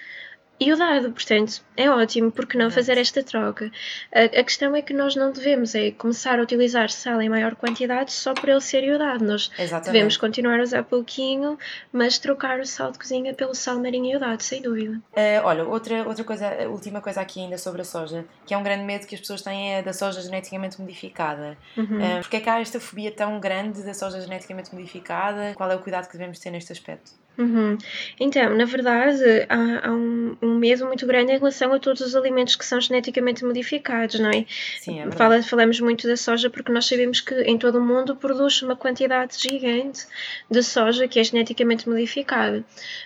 e 0.62 0.72
o 0.72 0.78
dado, 0.78 1.12
portanto, 1.12 1.64
é 1.76 1.90
ótimo, 1.90 2.32
porque 2.32 2.56
não 2.56 2.70
fazer 2.70 2.96
esta 2.96 3.24
troca? 3.24 3.72
A, 4.14 4.26
a, 4.26 4.44
questão 4.44 4.76
é 4.76 4.84
que 4.84 4.94
nós 4.94 5.16
não 5.16 5.32
devemos 5.32 5.74
é 5.74 5.90
começar 5.90 6.38
a 6.38 6.44
utilizar 6.44 6.92
sal 6.92 7.20
em 7.20 7.28
maior 7.28 7.56
quantidade 7.56 8.14
só 8.14 8.36
por 8.36 8.48
ele 8.48 8.62
ser 8.62 8.84
iodado. 8.84 9.26
Nós 9.26 9.50
Exatamente. 9.58 9.92
devemos 9.92 10.18
continuar 10.18 10.60
a 10.60 10.62
usar 10.62 10.84
pouquinho, 10.84 11.58
mas 11.92 12.20
trocar 12.20 12.60
o 12.60 12.66
sal 12.68 12.92
de 12.92 13.00
cozinha 13.00 13.34
pelo 13.34 13.56
sal 13.56 13.80
marinho 13.80 14.14
iodado, 14.14 14.44
sem 14.44 14.62
dúvida. 14.62 15.02
Uh, 15.14 15.44
olha, 15.44 15.64
outra, 15.64 16.08
outra 16.08 16.24
coisa, 16.24 16.48
última 16.70 17.02
coisa 17.02 17.22
aqui 17.22 17.40
ainda 17.40 17.58
sobre 17.58 17.82
a 17.82 17.86
soja, 17.86 18.24
que 18.46 18.54
é 18.54 18.58
um 18.58 18.62
grande 18.62 18.84
medo 18.84 19.08
que 19.08 19.16
as 19.16 19.22
pessoas 19.22 19.42
têm 19.42 19.74
é 19.74 19.82
da 19.82 19.94
soja 19.94 20.22
geneticamente 20.22 20.80
modificada. 20.80 21.58
Uhum. 21.76 21.86
Uh, 21.98 22.22
porque 22.22 22.38
é 22.38 22.40
que 22.40 22.50
há 22.50 22.62
esta 22.62 22.80
fobia 22.80 23.12
tão 23.12 23.40
grande 23.40 23.82
da 23.82 23.96
soja 23.96 24.22
geneticamente 24.22 24.72
modificada? 24.76 25.56
Qual 25.56 25.72
é 25.72 25.76
o 25.76 25.80
cuidado 25.80 26.06
que 26.06 26.14
devemos 26.14 26.38
ter 26.38 26.52
neste 26.52 26.72
aspecto? 26.72 27.20
Uhum. 27.38 27.78
Então, 28.20 28.56
na 28.56 28.66
verdade, 28.66 29.24
há, 29.48 29.88
há 29.88 29.92
um, 29.92 30.36
um, 30.42 30.56
medo 30.56 30.86
muito 30.86 31.08
grande 31.08 31.32
em 31.32 31.38
relação 31.38 31.72
a 31.74 31.80
todos 31.80 32.02
os 32.02 32.16
alimentos 32.16 32.56
que 32.56 32.66
são 32.66 32.80
geneticamente 32.80 33.46
modificados, 33.46 34.20
não 34.20 34.30
é? 34.30 34.46
Sim, 34.80 35.00
é 35.00 35.12
Fala, 35.12 35.42
falamos 35.42 35.80
muito 35.80 36.08
da 36.08 36.18
soja 36.18 36.50
porque 36.50 36.72
nós 36.72 36.86
sabemos 36.86 37.22
que 37.22 37.34
em 37.44 37.58
todo 37.58 37.80
o 37.80 37.82
mundo 37.82 38.16
produz 38.16 38.62
uma 38.62 38.76
quantidade 38.76 39.38
gigante 39.40 40.06
de 40.50 40.62
soja 40.62 41.08
que 41.08 41.20
é 41.20 41.24
geneticamente 41.24 41.88
modificada. 41.88 42.64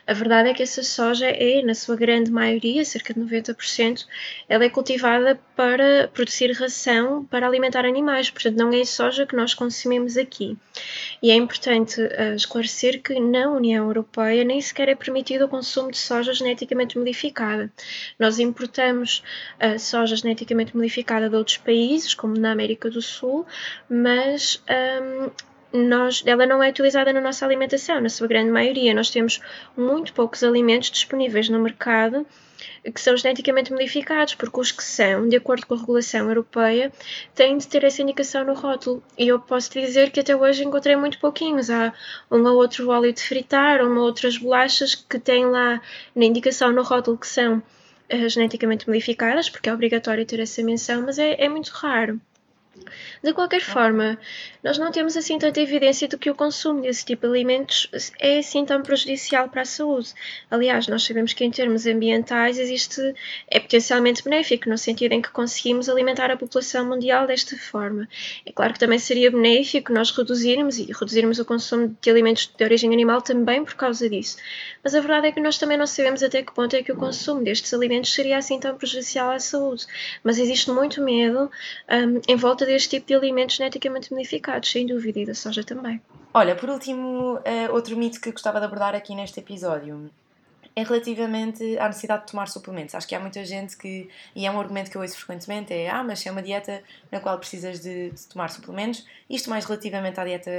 A 0.07 0.13
verdade 0.13 0.49
é 0.49 0.53
que 0.53 0.63
essa 0.63 0.81
soja 0.81 1.27
é, 1.27 1.61
na 1.61 1.75
sua 1.75 1.95
grande 1.95 2.31
maioria, 2.31 2.83
cerca 2.83 3.13
de 3.13 3.19
90%, 3.19 4.05
ela 4.49 4.65
é 4.65 4.69
cultivada 4.69 5.39
para 5.55 6.09
produzir 6.13 6.51
ração 6.51 7.23
para 7.25 7.47
alimentar 7.47 7.85
animais, 7.85 8.29
portanto, 8.29 8.57
não 8.57 8.73
é 8.73 8.83
soja 8.83 9.25
que 9.25 9.35
nós 9.35 9.53
consumimos 9.53 10.17
aqui. 10.17 10.57
E 11.21 11.31
é 11.31 11.35
importante 11.35 12.01
uh, 12.01 12.35
esclarecer 12.35 13.01
que 13.01 13.19
na 13.19 13.49
União 13.49 13.85
Europeia 13.85 14.14
Europeia 14.15 14.43
nem 14.45 14.61
sequer 14.61 14.89
é 14.89 14.95
permitido 14.95 15.45
o 15.45 15.49
consumo 15.49 15.91
de 15.91 15.97
soja 15.97 16.33
geneticamente 16.33 16.97
modificada. 16.97 17.71
Nós 18.17 18.39
importamos 18.39 19.21
uh, 19.61 19.77
soja 19.77 20.15
geneticamente 20.15 20.75
modificada 20.75 21.29
de 21.29 21.35
outros 21.35 21.57
países, 21.57 22.13
como 22.13 22.37
na 22.37 22.51
América 22.51 22.89
do 22.89 23.01
Sul, 23.01 23.45
mas 23.89 24.63
um, 25.73 25.87
nós, 25.89 26.23
ela 26.25 26.45
não 26.45 26.63
é 26.63 26.69
utilizada 26.69 27.11
na 27.11 27.19
nossa 27.19 27.45
alimentação, 27.45 27.99
na 27.99 28.09
sua 28.09 28.27
grande 28.27 28.51
maioria. 28.51 28.93
Nós 28.93 29.09
temos 29.09 29.41
muito 29.75 30.13
poucos 30.13 30.43
alimentos 30.43 30.89
disponíveis 30.89 31.49
no 31.49 31.59
mercado 31.59 32.25
que 32.93 33.01
são 33.01 33.15
geneticamente 33.17 33.71
modificados, 33.71 34.35
porque 34.35 34.59
os 34.59 34.71
que 34.71 34.83
são, 34.83 35.27
de 35.27 35.35
acordo 35.35 35.65
com 35.65 35.73
a 35.73 35.77
regulação 35.77 36.27
europeia, 36.27 36.91
têm 37.33 37.57
de 37.57 37.67
ter 37.67 37.83
essa 37.83 38.01
indicação 38.01 38.45
no 38.45 38.53
rótulo. 38.53 39.03
E 39.17 39.27
eu 39.27 39.39
posso 39.39 39.71
dizer 39.71 40.11
que 40.11 40.19
até 40.19 40.35
hoje 40.35 40.63
encontrei 40.63 40.95
muito 40.95 41.19
pouquinhos. 41.19 41.69
Há 41.69 41.93
um 42.31 42.43
ou 42.43 42.55
outro 42.55 42.89
óleo 42.89 43.11
de 43.11 43.21
fritar, 43.21 43.81
uma 43.81 43.99
ou 43.99 44.05
outras 44.05 44.37
bolachas 44.37 44.95
que 44.95 45.19
têm 45.19 45.45
lá 45.45 45.81
na 46.15 46.25
indicação 46.25 46.71
no 46.71 46.83
rótulo 46.83 47.17
que 47.17 47.27
são 47.27 47.57
uh, 47.57 48.29
geneticamente 48.29 48.87
modificadas, 48.87 49.49
porque 49.49 49.69
é 49.69 49.73
obrigatório 49.73 50.25
ter 50.25 50.39
essa 50.39 50.61
menção, 50.63 51.01
mas 51.01 51.17
é, 51.17 51.35
é 51.43 51.49
muito 51.49 51.69
raro. 51.69 52.19
De 53.23 53.33
qualquer 53.33 53.61
forma, 53.61 54.19
nós 54.65 54.79
não 54.79 54.91
temos 54.91 55.15
assim 55.15 55.37
tanta 55.37 55.61
evidência 55.61 56.07
de 56.07 56.17
que 56.17 56.27
o 56.27 56.33
consumo 56.33 56.81
desse 56.81 57.05
tipo 57.05 57.27
de 57.27 57.27
alimentos 57.27 57.87
é 58.19 58.39
assim 58.39 58.65
tão 58.65 58.81
prejudicial 58.81 59.47
para 59.47 59.61
a 59.61 59.65
saúde. 59.65 60.11
Aliás, 60.49 60.87
nós 60.87 61.03
sabemos 61.03 61.33
que 61.33 61.45
em 61.45 61.51
termos 61.51 61.85
ambientais 61.85 62.57
existe 62.57 63.13
é 63.47 63.59
potencialmente 63.59 64.23
benéfico 64.23 64.67
no 64.67 64.75
sentido 64.75 65.11
em 65.11 65.21
que 65.21 65.29
conseguimos 65.29 65.87
alimentar 65.87 66.31
a 66.31 66.35
população 66.35 66.83
mundial 66.83 67.27
desta 67.27 67.55
forma. 67.55 68.09
É 68.43 68.51
claro 68.51 68.73
que 68.73 68.79
também 68.79 68.97
seria 68.97 69.29
benéfico 69.29 69.93
nós 69.93 70.09
reduzirmos 70.09 70.79
e 70.79 70.91
reduzirmos 70.91 71.37
o 71.37 71.45
consumo 71.45 71.95
de 72.01 72.09
alimentos 72.09 72.51
de 72.57 72.63
origem 72.63 72.91
animal 72.91 73.21
também 73.21 73.63
por 73.63 73.75
causa 73.75 74.09
disso. 74.09 74.37
Mas 74.83 74.95
a 74.95 74.99
verdade 74.99 75.27
é 75.27 75.31
que 75.31 75.39
nós 75.39 75.59
também 75.59 75.77
não 75.77 75.85
sabemos 75.85 76.23
até 76.23 76.41
que 76.41 76.51
ponto 76.51 76.75
é 76.75 76.81
que 76.81 76.91
o 76.91 76.95
consumo 76.95 77.43
destes 77.43 77.71
alimentos 77.71 78.11
seria 78.11 78.39
assim 78.39 78.59
tão 78.59 78.75
prejudicial 78.75 79.29
à 79.29 79.37
saúde. 79.37 79.85
Mas 80.23 80.39
existe 80.39 80.71
muito 80.71 81.03
medo 81.03 81.51
um, 81.87 82.19
em 82.27 82.35
volta 82.35 82.65
deste 82.65 82.89
tipo 82.89 83.05
de 83.05 83.13
alimentos 83.13 83.57
geneticamente 83.57 84.11
modificados, 84.11 84.54
sem 84.63 84.85
dúvida, 84.85 85.19
e 85.19 85.25
da 85.25 85.33
soja 85.33 85.63
também. 85.63 86.01
Olha, 86.33 86.55
por 86.55 86.69
último, 86.69 87.35
uh, 87.35 87.73
outro 87.73 87.95
mito 87.97 88.19
que 88.19 88.31
gostava 88.31 88.59
de 88.59 88.65
abordar 88.65 88.93
aqui 88.93 89.15
neste 89.15 89.39
episódio 89.39 90.09
é 90.75 90.83
relativamente 90.83 91.77
à 91.79 91.87
necessidade 91.87 92.25
de 92.25 92.31
tomar 92.31 92.47
suplementos. 92.47 92.93
Acho 92.93 93.07
que 93.07 93.15
há 93.15 93.19
muita 93.19 93.45
gente 93.45 93.77
que, 93.77 94.09
e 94.35 94.45
é 94.45 94.51
um 94.51 94.59
argumento 94.59 94.91
que 94.91 94.97
eu 94.97 95.01
ouço 95.01 95.15
frequentemente, 95.15 95.73
é 95.73 95.89
ah, 95.89 96.03
mas 96.03 96.25
é 96.25 96.31
uma 96.31 96.41
dieta 96.41 96.83
na 97.09 97.21
qual 97.21 97.39
precisas 97.39 97.79
de, 97.79 98.11
de 98.11 98.27
tomar 98.27 98.49
suplementos. 98.49 99.05
Isto 99.29 99.49
mais 99.49 99.63
relativamente 99.63 100.19
à 100.19 100.25
dieta 100.25 100.51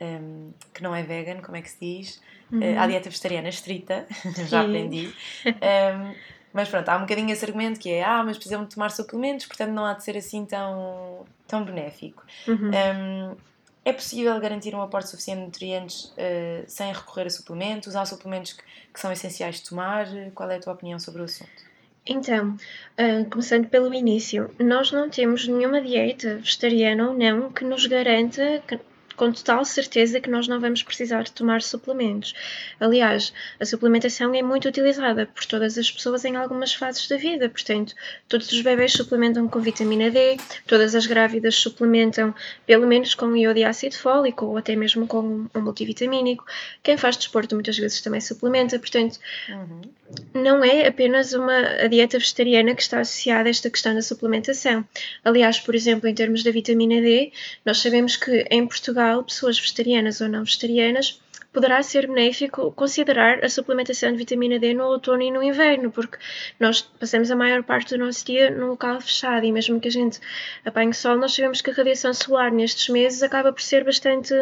um, 0.00 0.52
que 0.72 0.82
não 0.82 0.94
é 0.94 1.02
vegan, 1.02 1.42
como 1.42 1.56
é 1.56 1.62
que 1.62 1.70
se 1.70 1.78
diz? 1.78 2.22
Uhum. 2.50 2.60
Uh, 2.60 2.78
à 2.78 2.86
dieta 2.86 3.10
vegetariana 3.10 3.48
estrita, 3.50 4.06
já 4.48 4.62
aprendi. 4.62 5.12
Um, 5.44 6.14
mas 6.56 6.70
pronto, 6.70 6.88
há 6.88 6.96
um 6.96 7.00
bocadinho 7.00 7.30
esse 7.30 7.44
argumento 7.44 7.78
que 7.78 7.90
é 7.90 8.02
ah, 8.02 8.24
mas 8.24 8.38
precisam 8.38 8.64
de 8.64 8.74
tomar 8.74 8.90
suplementos, 8.90 9.44
portanto 9.44 9.72
não 9.72 9.84
há 9.84 9.92
de 9.92 10.02
ser 10.02 10.16
assim 10.16 10.46
tão, 10.46 11.26
tão 11.46 11.62
benéfico. 11.62 12.24
Uhum. 12.48 12.70
Um, 12.70 13.36
é 13.84 13.92
possível 13.92 14.40
garantir 14.40 14.74
um 14.74 14.80
aporte 14.80 15.10
suficiente 15.10 15.40
de 15.40 15.44
nutrientes 15.44 16.06
uh, 16.06 16.64
sem 16.66 16.90
recorrer 16.90 17.26
a 17.26 17.30
suplementos? 17.30 17.94
Há 17.94 18.06
suplementos 18.06 18.54
que, 18.54 18.62
que, 18.92 18.98
são 18.98 19.12
essenciais 19.12 19.56
de 19.56 19.68
tomar? 19.68 20.06
Qual 20.34 20.50
é 20.50 20.56
a 20.56 20.58
tua 20.58 20.72
opinião 20.72 20.98
sobre 20.98 21.20
o 21.20 21.26
assunto? 21.26 21.66
Então, 22.06 22.56
uh, 22.98 23.30
começando 23.30 23.68
pelo 23.68 23.92
início, 23.92 24.50
nós 24.58 24.90
não 24.90 25.10
temos 25.10 25.46
nenhuma 25.46 25.82
dieta 25.82 26.36
vegetariana 26.36 27.10
ou 27.10 27.14
não 27.14 27.52
que 27.52 27.64
nos 27.64 27.84
garanta 27.84 28.62
que 28.66 28.80
com 29.16 29.32
total 29.32 29.64
certeza 29.64 30.20
que 30.20 30.30
nós 30.30 30.46
não 30.46 30.60
vamos 30.60 30.82
precisar 30.82 31.22
de 31.22 31.32
tomar 31.32 31.62
suplementos. 31.62 32.34
Aliás, 32.78 33.32
a 33.58 33.64
suplementação 33.64 34.34
é 34.34 34.42
muito 34.42 34.68
utilizada 34.68 35.26
por 35.26 35.44
todas 35.44 35.78
as 35.78 35.90
pessoas 35.90 36.24
em 36.24 36.36
algumas 36.36 36.74
fases 36.74 37.08
da 37.08 37.16
vida, 37.16 37.48
portanto, 37.48 37.94
todos 38.28 38.50
os 38.52 38.60
bebês 38.60 38.92
suplementam 38.92 39.48
com 39.48 39.60
vitamina 39.60 40.10
D, 40.10 40.36
todas 40.66 40.94
as 40.94 41.06
grávidas 41.06 41.54
suplementam 41.54 42.34
pelo 42.66 42.86
menos 42.86 43.14
com 43.14 43.34
iodo 43.36 43.58
e 43.58 43.64
ácido 43.64 43.96
fólico 43.96 44.46
ou 44.46 44.56
até 44.56 44.76
mesmo 44.76 45.06
com 45.06 45.46
um 45.54 45.60
multivitamínico. 45.60 46.44
Quem 46.82 46.96
faz 46.96 47.16
desporto 47.16 47.54
muitas 47.54 47.78
vezes 47.78 48.00
também 48.00 48.20
suplementa, 48.20 48.78
portanto, 48.78 49.18
uhum. 49.48 49.80
Não 50.34 50.64
é 50.64 50.86
apenas 50.86 51.32
uma 51.32 51.58
a 51.82 51.86
dieta 51.86 52.18
vegetariana 52.18 52.74
que 52.74 52.82
está 52.82 53.00
associada 53.00 53.48
a 53.48 53.50
esta 53.50 53.70
questão 53.70 53.94
da 53.94 54.02
suplementação. 54.02 54.84
Aliás, 55.24 55.58
por 55.58 55.74
exemplo, 55.74 56.08
em 56.08 56.14
termos 56.14 56.42
da 56.42 56.50
vitamina 56.50 57.00
D, 57.00 57.32
nós 57.64 57.78
sabemos 57.78 58.16
que 58.16 58.46
em 58.50 58.66
Portugal 58.66 59.24
pessoas 59.24 59.58
vegetarianas 59.58 60.20
ou 60.20 60.28
não 60.28 60.44
vegetarianas, 60.44 61.20
poderá 61.56 61.82
ser 61.82 62.06
benéfico 62.06 62.70
considerar 62.72 63.42
a 63.42 63.48
suplementação 63.48 64.12
de 64.12 64.18
vitamina 64.18 64.58
D 64.58 64.74
no 64.74 64.84
outono 64.84 65.22
e 65.22 65.30
no 65.30 65.42
inverno, 65.42 65.90
porque 65.90 66.18
nós 66.60 66.82
passamos 66.82 67.30
a 67.30 67.36
maior 67.36 67.62
parte 67.62 67.96
do 67.96 68.04
nosso 68.04 68.26
dia 68.26 68.50
num 68.50 68.66
local 68.66 69.00
fechado 69.00 69.46
e 69.46 69.50
mesmo 69.50 69.80
que 69.80 69.88
a 69.88 69.90
gente 69.90 70.20
apanhe 70.66 70.92
sol, 70.92 71.16
nós 71.16 71.34
sabemos 71.34 71.62
que 71.62 71.70
a 71.70 71.72
radiação 71.72 72.12
solar 72.12 72.52
nestes 72.52 72.90
meses 72.90 73.22
acaba 73.22 73.54
por 73.54 73.62
ser 73.62 73.84
bastante 73.84 74.34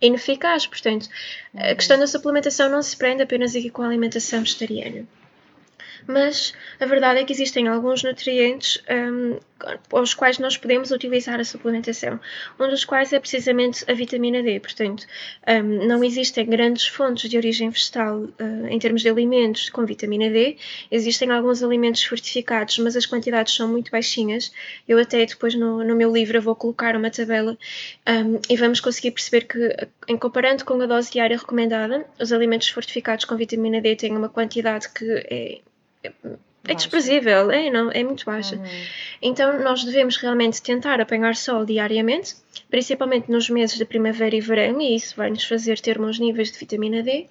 ineficaz. 0.00 0.66
Portanto, 0.66 1.08
a 1.54 1.68
uhum. 1.68 1.76
questão 1.76 1.98
da 1.98 2.06
suplementação 2.06 2.68
não 2.70 2.82
se 2.82 2.96
prende 2.96 3.22
apenas 3.22 3.54
aqui 3.54 3.70
com 3.70 3.82
a 3.82 3.86
alimentação 3.86 4.40
vegetariana 4.40 5.06
mas 6.06 6.54
a 6.80 6.86
verdade 6.86 7.20
é 7.20 7.24
que 7.24 7.32
existem 7.32 7.68
alguns 7.68 8.02
nutrientes 8.02 8.82
um, 8.90 9.38
aos 9.92 10.14
quais 10.14 10.38
nós 10.38 10.56
podemos 10.56 10.90
utilizar 10.90 11.40
a 11.40 11.44
suplementação, 11.44 12.20
um 12.58 12.68
dos 12.68 12.84
quais 12.84 13.12
é 13.12 13.18
precisamente 13.18 13.84
a 13.90 13.94
vitamina 13.94 14.42
D. 14.42 14.60
Portanto, 14.60 15.06
um, 15.48 15.86
não 15.86 16.04
existem 16.04 16.44
grandes 16.46 16.86
fontes 16.86 17.30
de 17.30 17.36
origem 17.36 17.70
vegetal 17.70 18.20
uh, 18.20 18.66
em 18.68 18.78
termos 18.78 19.02
de 19.02 19.08
alimentos 19.08 19.70
com 19.70 19.84
vitamina 19.84 20.28
D. 20.28 20.56
Existem 20.90 21.30
alguns 21.30 21.62
alimentos 21.62 22.04
fortificados, 22.04 22.78
mas 22.78 22.96
as 22.96 23.06
quantidades 23.06 23.54
são 23.54 23.68
muito 23.68 23.90
baixinhas. 23.90 24.52
Eu 24.86 24.98
até 24.98 25.24
depois 25.24 25.54
no, 25.54 25.84
no 25.84 25.96
meu 25.96 26.12
livro 26.12 26.40
vou 26.42 26.54
colocar 26.54 26.96
uma 26.96 27.10
tabela 27.10 27.56
um, 28.08 28.40
e 28.48 28.56
vamos 28.56 28.80
conseguir 28.80 29.12
perceber 29.12 29.42
que, 29.42 29.76
em 30.08 30.16
comparando 30.16 30.64
com 30.64 30.80
a 30.80 30.86
dose 30.86 31.10
diária 31.10 31.36
recomendada, 31.36 32.04
os 32.20 32.32
alimentos 32.32 32.68
fortificados 32.68 33.24
com 33.24 33.36
vitamina 33.36 33.80
D 33.80 33.96
têm 33.96 34.16
uma 34.16 34.28
quantidade 34.28 34.88
que 34.90 35.04
é 35.30 35.60
é 36.66 36.74
desprezível, 36.74 37.50
é, 37.50 37.68
não, 37.70 37.90
é 37.90 38.02
muito 38.02 38.24
baixa. 38.24 38.56
Uhum. 38.56 38.64
Então 39.20 39.62
nós 39.62 39.84
devemos 39.84 40.16
realmente 40.16 40.62
tentar 40.62 41.00
apanhar 41.00 41.36
sol 41.36 41.64
diariamente, 41.64 42.34
principalmente 42.70 43.30
nos 43.30 43.50
meses 43.50 43.76
de 43.76 43.84
primavera 43.84 44.34
e 44.34 44.40
verão, 44.40 44.80
e 44.80 44.96
isso 44.96 45.14
vai 45.16 45.28
nos 45.28 45.44
fazer 45.44 45.78
ter 45.80 45.98
bons 45.98 46.18
níveis 46.18 46.50
de 46.50 46.58
vitamina 46.58 47.02
D. 47.02 47.26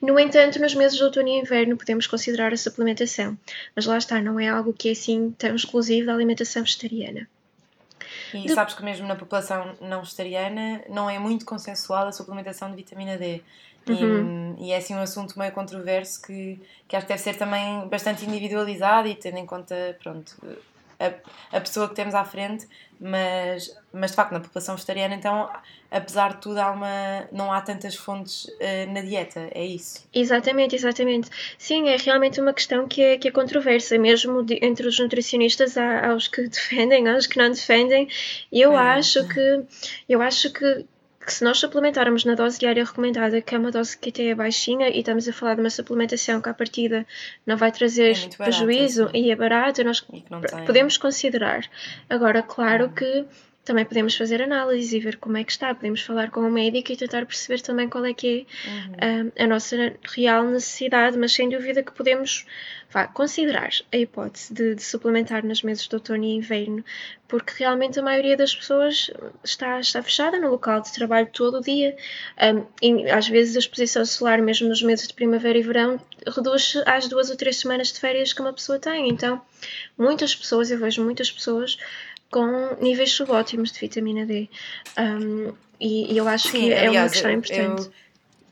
No 0.00 0.18
entanto, 0.18 0.60
nos 0.60 0.74
meses 0.74 0.96
de 0.96 1.02
outono 1.02 1.28
e 1.28 1.40
inverno 1.40 1.76
podemos 1.76 2.06
considerar 2.06 2.52
a 2.52 2.56
suplementação, 2.56 3.36
mas 3.74 3.84
lá 3.84 3.98
está, 3.98 4.20
não 4.22 4.38
é 4.38 4.48
algo 4.48 4.72
que 4.72 4.88
é 4.88 4.92
assim 4.92 5.34
tão 5.36 5.56
exclusivo 5.56 6.06
da 6.06 6.14
alimentação 6.14 6.62
vegetariana. 6.62 7.28
E 8.32 8.42
de... 8.42 8.52
sabes 8.52 8.74
que 8.74 8.84
mesmo 8.84 9.08
na 9.08 9.16
população 9.16 9.74
não 9.80 10.02
vegetariana 10.02 10.82
não 10.88 11.10
é 11.10 11.18
muito 11.18 11.44
consensual 11.44 12.06
a 12.06 12.12
suplementação 12.12 12.70
de 12.70 12.76
vitamina 12.76 13.16
D. 13.16 13.42
Uhum. 13.92 14.56
E, 14.58 14.68
e, 14.68 14.72
é 14.72 14.76
assim 14.76 14.94
um 14.94 15.00
assunto 15.00 15.38
meio 15.38 15.52
controverso 15.52 16.22
que, 16.22 16.60
que 16.86 16.96
acho 16.96 17.06
que 17.06 17.12
deve 17.12 17.22
ser 17.22 17.36
também 17.36 17.86
bastante 17.88 18.24
individualizado 18.24 19.08
e 19.08 19.14
tendo 19.14 19.38
em 19.38 19.46
conta, 19.46 19.96
pronto, 20.02 20.36
a, 20.98 21.56
a 21.56 21.60
pessoa 21.60 21.88
que 21.88 21.94
temos 21.94 22.14
à 22.14 22.24
frente, 22.24 22.66
mas, 23.00 23.76
mas 23.92 24.10
de 24.10 24.16
facto 24.16 24.32
na 24.32 24.40
população 24.40 24.74
vegetariana, 24.74 25.14
então, 25.14 25.48
apesar 25.90 26.34
de 26.34 26.40
tudo, 26.40 26.58
há 26.58 26.72
uma, 26.72 27.28
não 27.30 27.52
há 27.52 27.60
tantas 27.60 27.94
fontes 27.94 28.44
uh, 28.46 28.92
na 28.92 29.00
dieta, 29.00 29.48
é 29.52 29.64
isso? 29.64 30.06
Exatamente, 30.12 30.74
exatamente. 30.74 31.30
Sim, 31.56 31.88
é 31.88 31.96
realmente 31.96 32.40
uma 32.40 32.52
questão 32.52 32.88
que 32.88 33.00
é, 33.00 33.16
que 33.16 33.28
é 33.28 33.30
controversa, 33.30 33.96
mesmo 33.96 34.42
de, 34.42 34.58
entre 34.60 34.88
os 34.88 34.98
nutricionistas, 34.98 35.76
há, 35.76 36.08
aos 36.08 36.26
que 36.26 36.42
defendem, 36.48 37.08
aos 37.08 37.26
que 37.26 37.38
não 37.38 37.50
defendem. 37.50 38.08
Eu 38.50 38.72
é. 38.72 38.98
acho 38.98 39.26
que 39.28 39.64
eu 40.08 40.20
acho 40.20 40.52
que 40.52 40.84
que 41.28 41.34
se 41.34 41.44
nós 41.44 41.58
suplementarmos 41.58 42.24
na 42.24 42.34
dose 42.34 42.58
diária 42.58 42.82
recomendada, 42.82 43.42
que 43.42 43.54
é 43.54 43.58
uma 43.58 43.70
dose 43.70 43.98
que 43.98 44.08
até 44.08 44.28
é 44.28 44.34
baixinha, 44.34 44.88
e 44.88 45.00
estamos 45.00 45.28
a 45.28 45.32
falar 45.32 45.56
de 45.56 45.60
uma 45.60 45.68
suplementação 45.68 46.40
que 46.40 46.48
à 46.48 46.54
partida 46.54 47.06
não 47.46 47.54
vai 47.54 47.70
trazer 47.70 48.16
é 48.16 48.44
prejuízo 48.44 49.10
e 49.12 49.30
é 49.30 49.36
barata, 49.36 49.84
nós 49.84 50.00
podemos 50.66 50.96
considerar. 50.96 51.68
Agora, 52.08 52.42
claro 52.42 52.86
uhum. 52.86 52.92
que 52.92 53.26
também 53.68 53.84
podemos 53.84 54.16
fazer 54.16 54.40
análise 54.40 54.96
e 54.96 54.98
ver 54.98 55.18
como 55.18 55.36
é 55.36 55.44
que 55.44 55.52
está. 55.52 55.74
Podemos 55.74 56.00
falar 56.00 56.30
com 56.30 56.40
o 56.40 56.50
médico 56.50 56.90
e 56.90 56.96
tentar 56.96 57.26
perceber 57.26 57.60
também 57.60 57.86
qual 57.86 58.02
é 58.06 58.14
que 58.14 58.46
é 58.64 58.70
uhum. 58.70 59.28
a, 59.28 59.42
ah, 59.42 59.44
a 59.44 59.46
nossa 59.46 59.94
real 60.14 60.44
necessidade, 60.44 61.18
mas 61.18 61.32
sem 61.32 61.50
dúvida 61.50 61.82
que 61.82 61.92
podemos 61.92 62.46
vá, 62.90 63.06
considerar 63.06 63.68
a 63.92 63.96
hipótese 63.98 64.54
de, 64.54 64.74
de, 64.74 64.82
suplementar 64.82 65.44
nas 65.44 65.62
meses 65.62 65.86
de 65.86 65.94
outono 65.94 66.24
e 66.24 66.34
inverno, 66.34 66.82
porque 67.28 67.52
realmente 67.58 68.00
a 68.00 68.02
maioria 68.02 68.38
das 68.38 68.56
pessoas 68.56 69.10
está, 69.44 69.78
está 69.80 70.02
fechada 70.02 70.40
no 70.40 70.48
local 70.48 70.80
de 70.80 70.90
trabalho 70.94 71.28
todo 71.30 71.58
o 71.58 71.60
dia. 71.60 71.94
Um, 72.40 72.64
e 72.80 73.10
às 73.10 73.28
vezes 73.28 73.54
a 73.54 73.58
exposição 73.58 74.06
solar, 74.06 74.40
mesmo 74.40 74.66
nos 74.66 74.82
meses 74.82 75.06
de 75.06 75.12
primavera 75.12 75.58
e 75.58 75.62
verão, 75.62 76.00
reduz 76.26 76.82
às 76.86 77.06
duas 77.06 77.28
ou 77.28 77.36
três 77.36 77.56
semanas 77.56 77.92
de 77.92 78.00
férias 78.00 78.32
que 78.32 78.40
uma 78.40 78.54
pessoa 78.54 78.78
tem. 78.78 79.10
Então, 79.10 79.42
muitas 79.98 80.34
pessoas, 80.34 80.70
eu 80.70 80.78
vejo 80.78 81.04
muitas 81.04 81.30
pessoas 81.30 81.76
com 82.30 82.76
níveis 82.80 83.12
subótimos 83.12 83.72
de 83.72 83.80
vitamina 83.80 84.26
D. 84.26 84.48
Um, 84.98 85.52
e, 85.80 86.12
e, 86.12 86.16
eu 86.16 86.26
acho 86.28 86.48
Sim, 86.48 86.60
que 86.60 86.72
é 86.72 86.86
aliás, 86.86 86.96
uma 86.96 87.10
questão 87.10 87.30
importante. 87.30 87.90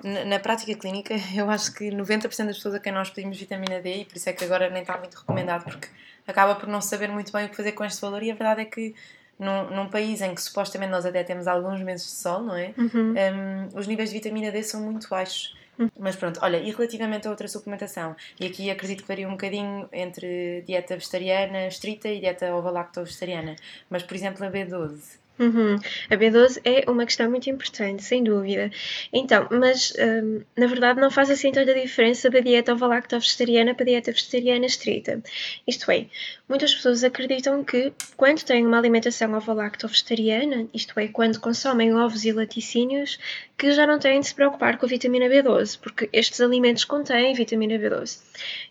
Eu, 0.03 0.11
na, 0.11 0.25
na, 0.25 0.39
prática 0.39 0.75
clínica, 0.75 1.15
eu 1.35 1.51
acho 1.51 1.75
que 1.75 1.91
90% 1.91 2.47
das 2.47 2.57
pessoas 2.57 2.75
a 2.75 2.81
quem 2.81 2.93
nós 2.93 3.11
pedimos 3.11 3.39
vitamina 3.39 3.81
D, 3.81 4.03
e 4.03 4.05
por 4.05 4.17
isso 4.17 4.29
é 4.29 4.33
que 4.33 4.45
agora 4.45 4.71
nem 4.71 4.83
está 4.83 4.97
muito 4.99 5.17
recomendado, 5.19 5.65
porque 5.65 5.89
acaba 6.27 6.55
por 6.55 6.69
não 6.69 6.81
saber 6.81 7.09
muito 7.09 7.33
bem 7.33 7.47
o 7.47 7.49
que 7.49 7.57
fazer 7.57 7.73
com 7.73 7.85
este 7.85 8.01
valor, 8.01 8.23
e 8.23 8.31
a 8.31 8.35
verdade 8.35 8.63
é 8.63 8.65
que 8.65 8.95
num, 9.39 9.71
num 9.71 9.89
país 9.89 10.21
em 10.23 10.35
que 10.35 10.41
supostamente 10.41 10.91
nós 10.91 11.05
até 11.05 11.23
temos 11.23 11.47
alguns 11.47 11.81
meses 11.83 12.07
de 12.07 12.13
sol, 12.13 12.43
não 12.43 12.57
é? 12.57 12.73
Uhum. 12.77 13.15
Um, 13.15 13.79
os 13.79 13.87
níveis 13.87 14.11
de 14.11 14.17
vitamina 14.17 14.51
D 14.51 14.63
são 14.63 14.81
muito 14.81 15.09
baixos. 15.09 15.55
Mas 15.99 16.17
pronto, 16.17 16.41
olha, 16.43 16.57
e 16.59 16.71
relativamente 16.71 17.27
a 17.27 17.31
outra 17.31 17.49
suplementação, 17.49 18.17
e 18.41 18.47
aqui 18.47 18.71
acredito 18.71 19.03
que 19.03 19.09
varia 19.09 19.29
um 19.29 19.33
bocadinho 19.33 19.89
entre 19.93 20.63
dieta 20.63 20.95
vegetariana 20.95 21.67
estrita 21.67 22.09
e 22.09 22.21
dieta 22.21 22.55
ovo-lacto-vegetariana, 22.55 23.57
mas 23.91 24.03
por 24.03 24.15
exemplo 24.15 24.45
a 24.47 24.51
B12, 24.51 25.19
Uhum. 25.39 25.77
A 26.11 26.17
B12 26.17 26.61
é 26.65 26.91
uma 26.91 27.05
questão 27.05 27.29
muito 27.29 27.51
importante, 27.51 28.03
sem 28.03 28.25
dúvida. 28.25 28.71
Então, 29.13 29.47
mas 29.51 29.93
hum, 29.99 30.41
na 30.57 30.67
verdade 30.67 30.99
não 30.99 31.11
faz 31.11 31.31
assim 31.31 31.53
tanta 31.53 31.75
diferença 31.75 32.31
da 32.31 32.41
dieta 32.41 32.73
ovo-lacto-vegetariana 32.73 33.75
para 33.75 33.85
a 33.85 33.87
dieta 33.87 34.13
vegetariana 34.13 34.65
estrita. 34.65 35.23
Isto 35.67 35.91
é, 35.91 36.07
muitas 36.49 36.75
pessoas 36.75 37.05
acreditam 37.05 37.63
que 37.63 37.93
quando 38.17 38.43
têm 38.45 38.67
uma 38.67 38.79
alimentação 38.79 39.35
ovo-lacto-vegetariana, 39.35 40.69
isto 40.73 40.99
é, 40.99 41.09
quando 41.09 41.39
consomem 41.39 41.95
ovos 41.95 42.25
e 42.25 42.33
laticínios, 42.33 43.19
que 43.59 43.73
já 43.73 43.87
não 43.87 43.99
têm 43.99 44.21
de 44.21 44.29
se 44.29 44.35
preocupar 44.35 44.79
com 44.79 44.87
a 44.87 44.89
vitamina 44.89 45.27
B12, 45.27 45.79
porque 45.81 46.09
estes 46.13 46.41
alimentos 46.41 46.85
contêm 46.85 47.35
vitamina 47.35 47.79
B12. 47.79 48.21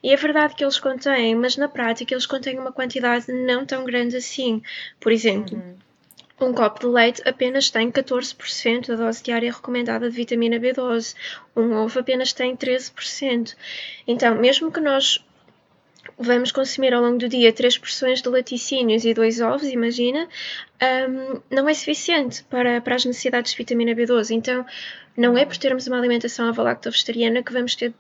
E 0.02 0.12
é 0.12 0.16
verdade 0.16 0.56
que 0.56 0.64
eles 0.64 0.80
contêm, 0.80 1.36
mas 1.36 1.58
na 1.58 1.68
prática 1.68 2.14
eles 2.14 2.26
contêm 2.26 2.58
uma 2.58 2.72
quantidade 2.72 3.32
não 3.32 3.66
tão 3.66 3.84
grande 3.84 4.18
assim. 4.18 4.64
Por 5.00 5.12
exemplo, 5.12 5.58
uhum 5.58 5.85
um 6.40 6.54
copo 6.54 6.82
de 6.82 6.88
leite 6.88 7.22
apenas 7.26 7.70
tem 7.70 7.90
14% 7.90 8.88
da 8.88 8.96
dose 8.96 9.24
diária 9.24 9.52
recomendada 9.52 10.10
de 10.10 10.16
vitamina 10.16 10.60
B12. 10.60 11.16
Um 11.56 11.74
ovo 11.74 12.00
apenas 12.00 12.34
tem 12.34 12.56
13%. 12.56 13.56
Então, 14.06 14.36
mesmo 14.36 14.72
que 14.72 14.82
nós 14.82 15.24
vamos 16.18 16.52
consumir 16.52 16.94
ao 16.94 17.02
longo 17.02 17.18
do 17.18 17.30
dia 17.30 17.52
três 17.52 17.78
porções 17.78 18.22
de 18.22 18.30
laticínios 18.30 19.06
e 19.06 19.14
dois 19.14 19.42
ovos, 19.42 19.68
imagina, 19.68 20.28
um, 21.10 21.42
não 21.50 21.68
é 21.68 21.74
suficiente 21.74 22.44
para, 22.44 22.82
para 22.82 22.96
as 22.96 23.06
necessidades 23.06 23.52
de 23.52 23.58
vitamina 23.58 23.94
B12. 23.94 24.32
Então, 24.32 24.66
não 25.18 25.38
é 25.38 25.46
por 25.46 25.58
termos 25.58 25.88
uma 25.88 25.98
alimentação 25.98 26.50
avalacto-vegetariana 26.50 27.42
que 27.42 27.54
vamos 27.54 27.76
que 27.76 27.94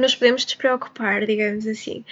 nos 0.00 0.14
podemos 0.16 0.44
despreocupar, 0.44 1.24
digamos 1.24 1.66
assim. 1.66 2.04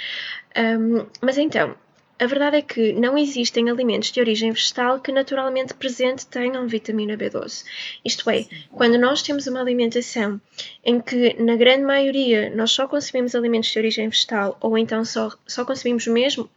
Um, 0.57 1.07
mas 1.21 1.37
então, 1.39 1.75
a 2.19 2.27
verdade 2.27 2.57
é 2.57 2.63
que 2.63 2.93
não 2.93 3.19
existem 3.19 3.69
alimentos 3.69 4.13
de 4.13 4.21
origem 4.21 4.53
vegetal 4.53 5.01
que 5.01 5.11
naturalmente 5.11 5.75
presente 5.75 6.27
tenham 6.27 6.69
vitamina 6.69 7.17
B12. 7.17 7.65
Isto 8.05 8.31
é, 8.31 8.47
quando 8.71 8.99
nós 8.99 9.23
temos 9.23 9.47
uma 9.47 9.61
alimentação 9.61 10.41
em 10.85 11.01
que, 11.01 11.35
na 11.43 11.57
grande 11.57 11.85
maioria, 11.85 12.55
nós 12.55 12.71
só 12.71 12.87
consumimos 12.87 13.35
alimentos 13.35 13.71
de 13.71 13.79
origem 13.79 14.09
vegetal 14.09 14.57
ou 14.61 14.79
então 14.79 15.05
só, 15.05 15.33
só 15.47 15.65
consumimos 15.65 16.07
mesmo 16.07 16.49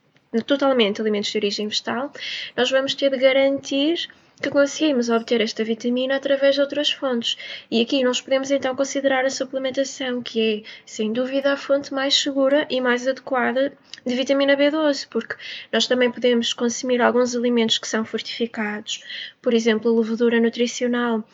totalmente 0.45 1.01
alimentos 1.01 1.31
de 1.31 1.37
origem 1.37 1.67
vegetal, 1.67 2.11
nós 2.55 2.69
vamos 2.69 2.93
ter 2.93 3.09
de 3.09 3.17
garantir 3.17 4.07
que 4.41 4.49
conseguimos 4.49 5.09
obter 5.09 5.41
esta 5.41 5.63
vitamina 5.63 6.15
através 6.15 6.55
de 6.55 6.61
outras 6.61 6.91
fontes. 6.91 7.37
E 7.69 7.81
aqui 7.81 8.03
nós 8.03 8.21
podemos 8.21 8.51
então 8.51 8.75
considerar 8.75 9.25
a 9.25 9.29
suplementação, 9.29 10.21
que 10.21 10.63
é, 10.65 10.69
sem 10.85 11.13
dúvida, 11.13 11.53
a 11.53 11.57
fonte 11.57 11.93
mais 11.93 12.13
segura 12.13 12.67
e 12.69 12.81
mais 12.81 13.07
adequada 13.07 13.73
de 14.05 14.15
vitamina 14.15 14.55
B12, 14.55 15.07
porque 15.09 15.35
nós 15.71 15.87
também 15.87 16.11
podemos 16.11 16.53
consumir 16.53 17.01
alguns 17.01 17.35
alimentos 17.35 17.79
que 17.79 17.87
são 17.87 18.05
fortificados, 18.05 19.03
por 19.41 19.53
exemplo, 19.53 19.91
a 19.91 19.99
levedura 19.99 20.39
nutricional, 20.39 21.27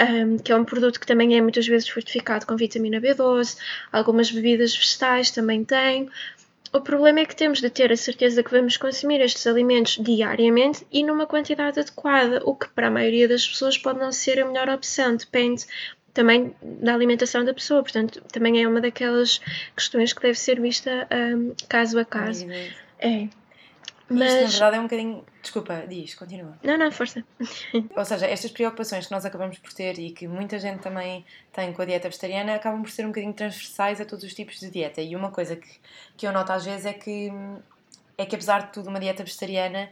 um, 0.00 0.36
que 0.38 0.50
é 0.50 0.56
um 0.56 0.64
produto 0.64 0.98
que 0.98 1.06
também 1.06 1.36
é 1.36 1.40
muitas 1.40 1.66
vezes 1.66 1.88
fortificado 1.88 2.44
com 2.46 2.56
vitamina 2.56 3.00
B12, 3.00 3.56
algumas 3.92 4.30
bebidas 4.30 4.74
vegetais 4.74 5.30
também 5.30 5.64
têm. 5.64 6.08
O 6.76 6.80
problema 6.82 7.20
é 7.20 7.24
que 7.24 7.34
temos 7.34 7.62
de 7.62 7.70
ter 7.70 7.90
a 7.90 7.96
certeza 7.96 8.42
que 8.42 8.50
vamos 8.50 8.76
consumir 8.76 9.22
estes 9.22 9.46
alimentos 9.46 9.96
diariamente 9.98 10.86
e 10.92 11.02
numa 11.02 11.26
quantidade 11.26 11.80
adequada, 11.80 12.42
o 12.44 12.54
que 12.54 12.68
para 12.68 12.88
a 12.88 12.90
maioria 12.90 13.26
das 13.26 13.48
pessoas 13.48 13.78
pode 13.78 13.98
não 13.98 14.12
ser 14.12 14.38
a 14.38 14.44
melhor 14.44 14.68
opção, 14.68 15.16
depende 15.16 15.64
também 16.12 16.54
da 16.62 16.92
alimentação 16.92 17.46
da 17.46 17.54
pessoa, 17.54 17.82
portanto, 17.82 18.22
também 18.30 18.62
é 18.62 18.68
uma 18.68 18.78
daquelas 18.78 19.40
questões 19.74 20.12
que 20.12 20.20
deve 20.20 20.38
ser 20.38 20.60
vista 20.60 21.08
um, 21.10 21.54
caso 21.66 21.98
a 21.98 22.04
caso. 22.04 22.46
É. 22.98 23.26
Mas... 24.08 24.32
Isto, 24.32 24.42
na 24.42 24.48
verdade, 24.48 24.76
é 24.76 24.80
um 24.80 24.82
bocadinho. 24.84 25.24
Desculpa, 25.42 25.84
diz, 25.88 26.14
continua. 26.14 26.56
Não, 26.62 26.78
não, 26.78 26.92
força. 26.92 27.24
Ou 27.96 28.04
seja, 28.04 28.26
estas 28.26 28.50
preocupações 28.50 29.06
que 29.06 29.12
nós 29.12 29.24
acabamos 29.24 29.58
por 29.58 29.72
ter 29.72 29.98
e 29.98 30.10
que 30.10 30.28
muita 30.28 30.58
gente 30.58 30.80
também 30.80 31.24
tem 31.52 31.72
com 31.72 31.82
a 31.82 31.84
dieta 31.84 32.08
vegetariana 32.08 32.54
acabam 32.54 32.82
por 32.82 32.90
ser 32.90 33.04
um 33.04 33.08
bocadinho 33.08 33.32
transversais 33.32 34.00
a 34.00 34.04
todos 34.04 34.24
os 34.24 34.32
tipos 34.32 34.60
de 34.60 34.70
dieta. 34.70 35.00
E 35.00 35.16
uma 35.16 35.30
coisa 35.30 35.56
que, 35.56 35.68
que 36.16 36.26
eu 36.26 36.32
noto 36.32 36.52
às 36.52 36.64
vezes 36.64 36.86
é 36.86 36.92
que, 36.92 37.32
é 38.16 38.24
que, 38.24 38.34
apesar 38.36 38.66
de 38.66 38.72
tudo, 38.72 38.88
uma 38.88 39.00
dieta 39.00 39.24
vegetariana 39.24 39.90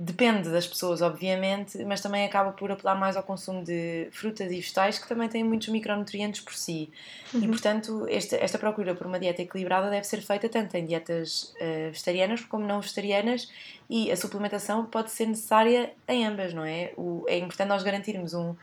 Depende 0.00 0.48
das 0.48 0.64
pessoas, 0.64 1.02
obviamente, 1.02 1.84
mas 1.84 2.00
também 2.00 2.24
acaba 2.24 2.52
por 2.52 2.70
apelar 2.70 2.94
mais 2.94 3.16
ao 3.16 3.22
consumo 3.24 3.64
de 3.64 4.06
frutas 4.12 4.46
e 4.46 4.54
vegetais 4.54 4.96
que 4.96 5.08
também 5.08 5.28
têm 5.28 5.42
muitos 5.42 5.66
micronutrientes 5.66 6.40
por 6.40 6.54
si. 6.54 6.88
Uhum. 7.34 7.42
E, 7.42 7.48
portanto, 7.48 8.06
esta, 8.08 8.36
esta 8.36 8.58
procura 8.60 8.94
por 8.94 9.08
uma 9.08 9.18
dieta 9.18 9.42
equilibrada 9.42 9.90
deve 9.90 10.06
ser 10.06 10.20
feita 10.20 10.48
tanto 10.48 10.72
em 10.76 10.86
dietas 10.86 11.52
uh, 11.60 11.90
vegetarianas 11.90 12.42
como 12.44 12.64
não 12.64 12.80
vegetarianas 12.80 13.50
e 13.90 14.08
a 14.12 14.16
suplementação 14.16 14.86
pode 14.86 15.10
ser 15.10 15.26
necessária 15.26 15.92
em 16.06 16.24
ambas, 16.24 16.54
não 16.54 16.64
é? 16.64 16.92
O, 16.96 17.24
é 17.26 17.36
importante 17.36 17.68
nós 17.68 17.82
garantirmos 17.82 18.34
um, 18.34 18.54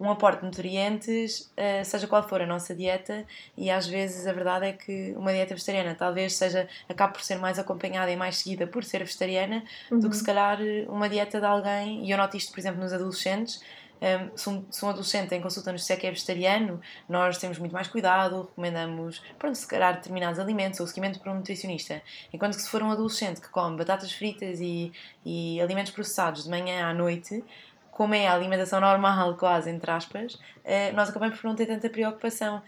um 0.00 0.10
aporte 0.10 0.40
de 0.40 0.46
nutrientes, 0.46 1.52
uh, 1.58 1.84
seja 1.84 2.06
qual 2.06 2.26
for 2.26 2.40
a 2.40 2.46
nossa 2.46 2.74
dieta, 2.74 3.26
e 3.54 3.70
às 3.70 3.86
vezes 3.86 4.26
a 4.26 4.32
verdade 4.32 4.66
é 4.66 4.72
que 4.72 5.12
uma 5.14 5.30
dieta 5.30 5.54
vegetariana 5.54 5.94
talvez 5.94 6.32
seja, 6.32 6.66
acabe 6.88 7.12
por 7.12 7.22
ser 7.22 7.38
mais 7.38 7.58
acompanhada 7.58 8.10
e 8.10 8.16
mais 8.16 8.38
seguida 8.38 8.66
por 8.66 8.82
ser 8.82 9.00
vegetariana 9.00 9.62
uhum. 9.90 9.98
do 9.98 10.08
que 10.08 10.14
uhum. 10.14 10.20
se 10.20 10.24
calhar 10.24 10.58
uma 10.88 11.06
dieta 11.06 11.38
de 11.38 11.44
alguém, 11.44 12.06
e 12.06 12.10
eu 12.10 12.16
noto 12.16 12.34
isto, 12.34 12.50
por 12.50 12.58
exemplo, 12.58 12.80
nos 12.80 12.94
adolescentes. 12.94 13.62
Um, 14.00 14.06
ehm, 14.06 14.30
se, 14.34 14.48
um, 14.48 14.64
se 14.70 14.82
um 14.82 14.88
adolescente 14.88 15.34
em 15.34 15.42
consulta 15.42 15.70
nos 15.70 15.82
disser 15.82 16.00
que 16.00 16.06
é 16.06 16.10
vegetariano, 16.10 16.80
nós 17.06 17.36
temos 17.36 17.58
muito 17.58 17.72
mais 17.72 17.86
cuidado, 17.86 18.48
recomendamos, 18.48 19.22
pronto, 19.38 19.54
se 19.54 19.66
calhar 19.66 19.94
determinados 19.96 20.40
alimentos 20.40 20.80
ou 20.80 20.86
seguimento 20.86 21.20
para 21.20 21.30
um 21.30 21.34
nutricionista. 21.36 22.00
Enquanto 22.32 22.56
que 22.56 22.62
se 22.62 22.70
for 22.70 22.82
um 22.82 22.90
adolescente 22.90 23.42
que 23.42 23.50
come 23.50 23.76
batatas 23.76 24.10
fritas 24.10 24.58
e, 24.60 24.90
e 25.22 25.60
alimentos 25.60 25.92
processados 25.92 26.44
de 26.44 26.48
manhã 26.48 26.86
à 26.86 26.94
noite, 26.94 27.44
como 27.90 28.14
é 28.14 28.26
a 28.26 28.34
alimentação 28.34 28.80
normal, 28.80 29.36
quase, 29.36 29.70
entre 29.70 29.90
aspas, 29.90 30.38
eh, 30.64 30.92
nós 30.92 31.10
acabamos 31.10 31.38
por 31.38 31.48
não 31.48 31.54
ter 31.54 31.66
tanta 31.66 31.88
preocupação. 31.90 32.62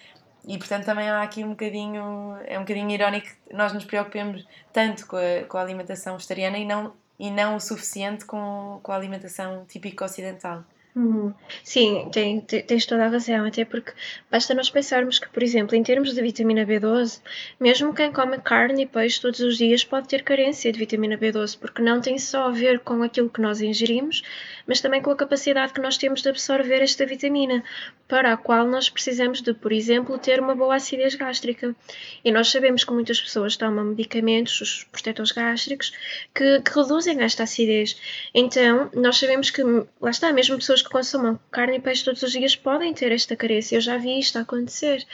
E 0.47 0.59
portanto 0.59 0.85
também 0.85 1.09
há 1.09 1.23
aqui 1.23 1.45
um 1.45 1.51
bocadinho, 1.51 2.37
é 2.45 2.59
um 2.59 2.63
bocadinho 2.63 2.91
irónico 2.91 3.29
que 3.29 3.55
nós 3.55 3.73
nos 3.73 3.85
preocupemos 3.85 4.45
tanto 4.73 5.07
com 5.07 5.17
a, 5.17 5.45
com 5.49 5.57
a 5.57 5.63
alimentação 5.63 6.17
vegetariana 6.17 6.59
e 6.59 6.65
não, 6.65 6.93
e 7.19 7.31
não 7.31 7.57
o 7.57 7.61
suficiente 7.61 8.25
com, 8.25 8.81
com 8.83 8.93
a 8.93 8.97
alimentação 8.97 9.65
típica 9.67 10.05
ocidental. 10.05 10.65
Hum, 10.95 11.33
sim, 11.65 12.11
tem, 12.13 12.39
tens 12.43 12.85
toda 12.85 13.07
a 13.07 13.09
razão, 13.09 13.47
até 13.47 13.65
porque 13.65 13.93
basta 14.31 14.53
nós 14.53 14.69
pensarmos 14.69 15.19
que, 15.19 15.27
por 15.31 15.43
exemplo, 15.43 15.75
em 15.75 15.83
termos 15.83 16.15
de 16.15 16.21
vitamina 16.21 16.67
B12, 16.67 17.23
mesmo 17.59 17.95
quem 17.95 18.13
come 18.13 18.37
carne 18.39 18.83
e 18.83 18.87
peixe 18.87 19.19
todos 19.19 19.41
os 19.41 19.57
dias 19.57 19.83
pode 19.85 20.07
ter 20.07 20.23
carência 20.23 20.71
de 20.71 20.79
vitamina 20.79 21.17
B12, 21.17 21.59
porque 21.59 21.81
não 21.81 21.99
tem 21.99 22.19
só 22.19 22.49
a 22.49 22.51
ver 22.51 22.81
com 22.81 23.03
aquilo 23.03 23.31
que 23.31 23.41
nós 23.41 23.63
ingerimos, 23.63 24.23
mas 24.67 24.83
também 24.83 25.01
com 25.01 25.11
a 25.11 25.17
capacidade 25.17 25.73
que 25.73 25.81
nós 25.81 25.97
temos 25.97 26.21
de 26.21 26.29
absorver 26.29 26.83
esta 26.83 27.07
vitamina, 27.07 27.65
para 28.13 28.35
a 28.35 28.37
qual 28.37 28.67
nós 28.67 28.91
precisamos 28.91 29.41
de, 29.41 29.55
por 29.55 29.73
exemplo, 29.73 30.19
ter 30.19 30.39
uma 30.39 30.55
boa 30.55 30.77
acidez 30.77 31.15
gástrica. 31.15 31.75
E 32.23 32.31
nós 32.31 32.51
sabemos 32.51 32.85
que 32.85 32.93
muitas 32.93 33.19
pessoas 33.19 33.57
tomam 33.57 33.87
medicamentos, 33.87 34.61
os 34.61 34.85
protetores 34.85 35.33
gástricos, 35.33 35.95
que, 36.35 36.61
que 36.61 36.79
reduzem 36.79 37.23
esta 37.23 37.45
acidez. 37.45 37.97
Então, 38.35 38.91
nós 38.93 39.17
sabemos 39.17 39.49
que, 39.49 39.63
lá 39.99 40.11
está, 40.11 40.31
mesmo 40.31 40.59
pessoas 40.59 40.82
que 40.83 40.91
consumam 40.91 41.39
carne 41.51 41.77
e 41.77 41.81
peixe 41.81 42.05
todos 42.05 42.23
os 42.23 42.33
dias 42.33 42.55
podem 42.57 42.93
ter 42.93 43.13
esta 43.13 43.37
carência. 43.37 43.77
Eu 43.77 43.81
já 43.81 43.97
vi 43.97 44.19
isto 44.19 44.39
acontecer. 44.39 45.05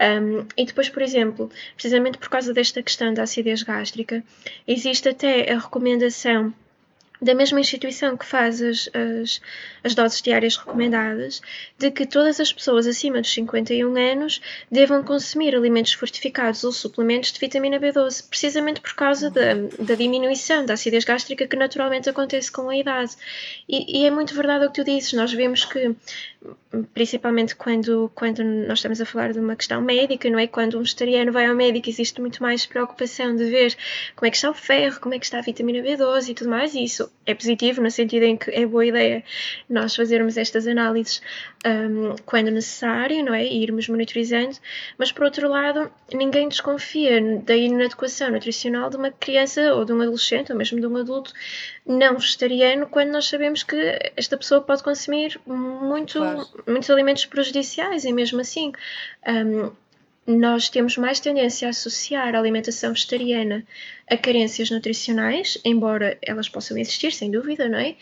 Um, 0.00 0.46
e 0.56 0.64
depois, 0.64 0.88
por 0.88 1.02
exemplo, 1.02 1.50
precisamente 1.74 2.18
por 2.18 2.28
causa 2.28 2.52
desta 2.54 2.82
questão 2.82 3.12
da 3.12 3.24
acidez 3.24 3.62
gástrica, 3.62 4.24
existe 4.66 5.08
até 5.08 5.52
a 5.52 5.58
recomendação 5.58 6.54
da 7.20 7.34
mesma 7.34 7.60
instituição 7.60 8.16
que 8.16 8.26
faz 8.26 8.60
as, 8.62 8.90
as, 8.92 9.40
as, 9.82 9.94
doses 9.94 10.20
diárias 10.20 10.56
recomendadas, 10.56 11.40
de 11.78 11.90
que 11.90 12.06
todas 12.06 12.40
as 12.40 12.52
pessoas 12.52 12.86
acima 12.86 13.20
dos 13.20 13.32
51 13.32 13.96
anos 13.96 14.40
devam 14.70 15.02
consumir 15.02 15.54
alimentos 15.54 15.92
fortificados 15.92 16.64
ou 16.64 16.72
suplementos 16.72 17.32
de 17.32 17.40
vitamina 17.40 17.78
B12, 17.78 18.28
precisamente 18.28 18.80
por 18.80 18.94
causa 18.94 19.30
da, 19.30 19.54
da 19.78 19.94
diminuição 19.94 20.64
da 20.64 20.74
acidez 20.74 21.04
gástrica 21.04 21.46
que 21.46 21.56
naturalmente 21.56 22.08
acontece 22.08 22.50
com 22.50 22.68
a 22.68 22.76
idade. 22.76 23.16
E, 23.68 24.00
e 24.00 24.06
é 24.06 24.10
muito 24.10 24.34
verdade 24.34 24.66
o 24.66 24.70
que 24.70 24.82
tu 24.82 24.84
dizes, 24.84 25.12
nós 25.12 25.32
vemos 25.32 25.64
que 25.64 25.94
principalmente 26.92 27.56
quando, 27.56 28.10
quando 28.14 28.44
nós 28.44 28.78
estamos 28.78 29.00
a 29.00 29.06
falar 29.06 29.32
de 29.32 29.40
uma 29.40 29.56
questão 29.56 29.80
médica, 29.80 30.28
não 30.30 30.38
é? 30.38 30.46
Quando 30.46 30.78
um 30.78 30.82
vegetariano 30.82 31.32
vai 31.32 31.46
ao 31.46 31.54
médico, 31.54 31.88
existe 31.88 32.20
muito 32.20 32.42
mais 32.42 32.66
preocupação 32.66 33.34
de 33.34 33.44
ver 33.44 33.76
como 34.14 34.26
é 34.26 34.30
que 34.30 34.36
está 34.36 34.50
o 34.50 34.54
ferro, 34.54 35.00
como 35.00 35.14
é 35.14 35.18
que 35.18 35.24
está 35.24 35.38
a 35.38 35.42
vitamina 35.42 35.80
B12 35.80 36.28
e 36.28 36.34
tudo 36.34 36.50
mais, 36.50 36.74
e 36.74 36.84
isso 36.84 37.05
é 37.24 37.34
positivo 37.34 37.82
no 37.82 37.90
sentido 37.90 38.22
em 38.22 38.36
que 38.36 38.50
é 38.50 38.64
boa 38.64 38.86
ideia 38.86 39.24
nós 39.68 39.94
fazermos 39.96 40.36
estas 40.36 40.66
análises 40.66 41.20
um, 41.66 42.14
quando 42.24 42.50
necessário, 42.50 43.24
não 43.24 43.34
é? 43.34 43.44
E 43.44 43.62
irmos 43.62 43.88
monitorizando, 43.88 44.56
mas 44.96 45.10
por 45.10 45.24
outro 45.24 45.48
lado, 45.48 45.90
ninguém 46.12 46.48
desconfia 46.48 47.20
da 47.42 47.56
inadequação 47.56 48.30
nutricional 48.30 48.88
de 48.88 48.96
uma 48.96 49.10
criança 49.10 49.74
ou 49.74 49.84
de 49.84 49.92
um 49.92 50.00
adolescente 50.00 50.52
ou 50.52 50.58
mesmo 50.58 50.80
de 50.80 50.86
um 50.86 50.96
adulto 50.96 51.32
não 51.84 52.16
vegetariano 52.16 52.86
quando 52.86 53.10
nós 53.10 53.26
sabemos 53.26 53.62
que 53.62 53.76
esta 54.16 54.36
pessoa 54.36 54.60
pode 54.60 54.82
consumir 54.82 55.40
muito, 55.46 56.18
claro. 56.18 56.48
muitos 56.66 56.90
alimentos 56.90 57.26
prejudiciais 57.26 58.04
e 58.04 58.12
mesmo 58.12 58.40
assim 58.40 58.72
um, 59.26 59.70
nós 60.26 60.68
temos 60.68 60.96
mais 60.96 61.20
tendência 61.20 61.68
a 61.68 61.70
associar 61.70 62.34
a 62.34 62.38
alimentação 62.38 62.92
vegetariana 62.92 63.64
a 64.08 64.16
carências 64.16 64.70
nutricionais, 64.70 65.58
embora 65.64 66.16
elas 66.22 66.48
possam 66.48 66.78
existir, 66.78 67.12
sem 67.12 67.28
dúvida, 67.28 67.68
não 67.68 67.78
é? 67.78 67.96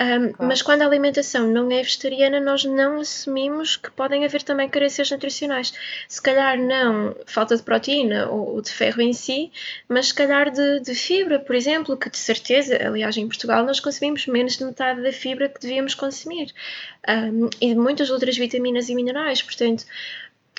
Um, 0.00 0.32
claro. 0.32 0.34
Mas 0.40 0.62
quando 0.62 0.82
a 0.82 0.86
alimentação 0.86 1.46
não 1.46 1.70
é 1.70 1.80
vegetariana, 1.80 2.40
nós 2.40 2.64
não 2.64 3.00
assumimos 3.00 3.76
que 3.76 3.88
podem 3.92 4.24
haver 4.24 4.42
também 4.42 4.68
carências 4.68 5.08
nutricionais. 5.12 5.72
Se 6.08 6.20
calhar 6.20 6.58
não 6.58 7.14
falta 7.24 7.56
de 7.56 7.62
proteína 7.62 8.28
ou, 8.28 8.60
de 8.60 8.70
ferro 8.70 9.00
em 9.00 9.12
si, 9.12 9.52
mas 9.88 10.08
se 10.08 10.14
calhar 10.14 10.50
de, 10.50 10.80
de, 10.80 10.94
fibra, 10.94 11.38
por 11.38 11.54
exemplo, 11.54 11.96
que 11.96 12.10
de 12.10 12.18
certeza, 12.18 12.76
aliás, 12.84 13.16
em 13.16 13.28
Portugal 13.28 13.64
nós 13.64 13.78
consumimos 13.78 14.26
menos 14.26 14.56
de 14.56 14.64
metade 14.64 15.02
da 15.02 15.12
fibra 15.12 15.48
que 15.48 15.60
devíamos 15.60 15.94
consumir. 15.94 16.52
Um, 17.08 17.48
e 17.60 17.68
de 17.68 17.78
muitas 17.78 18.10
outras 18.10 18.36
vitaminas 18.36 18.88
e 18.88 18.94
minerais. 18.94 19.40
Portanto, 19.40 19.84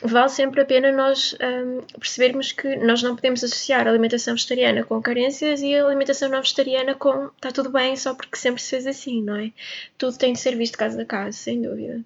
vale 0.03 0.29
sempre 0.29 0.61
a 0.61 0.65
pena 0.65 0.91
nós 0.91 1.35
um, 1.41 1.81
percebermos 1.99 2.51
que 2.51 2.75
nós 2.77 3.01
não 3.01 3.15
podemos 3.15 3.43
associar 3.43 3.87
a 3.87 3.89
alimentação 3.89 4.33
vegetariana 4.33 4.83
com 4.83 5.01
carências 5.01 5.61
e 5.61 5.75
a 5.75 5.85
alimentação 5.85 6.29
não 6.29 6.41
vegetariana 6.41 6.95
com 6.95 7.27
está 7.27 7.51
tudo 7.51 7.69
bem 7.69 7.95
só 7.95 8.13
porque 8.13 8.35
sempre 8.35 8.61
se 8.61 8.69
fez 8.69 8.87
assim, 8.87 9.21
não 9.21 9.35
é? 9.35 9.51
Tudo 9.97 10.17
tem 10.17 10.33
de 10.33 10.39
ser 10.39 10.55
visto 10.55 10.77
caso 10.77 10.99
a 10.99 11.05
caso, 11.05 11.37
sem 11.37 11.61
dúvida. 11.61 12.01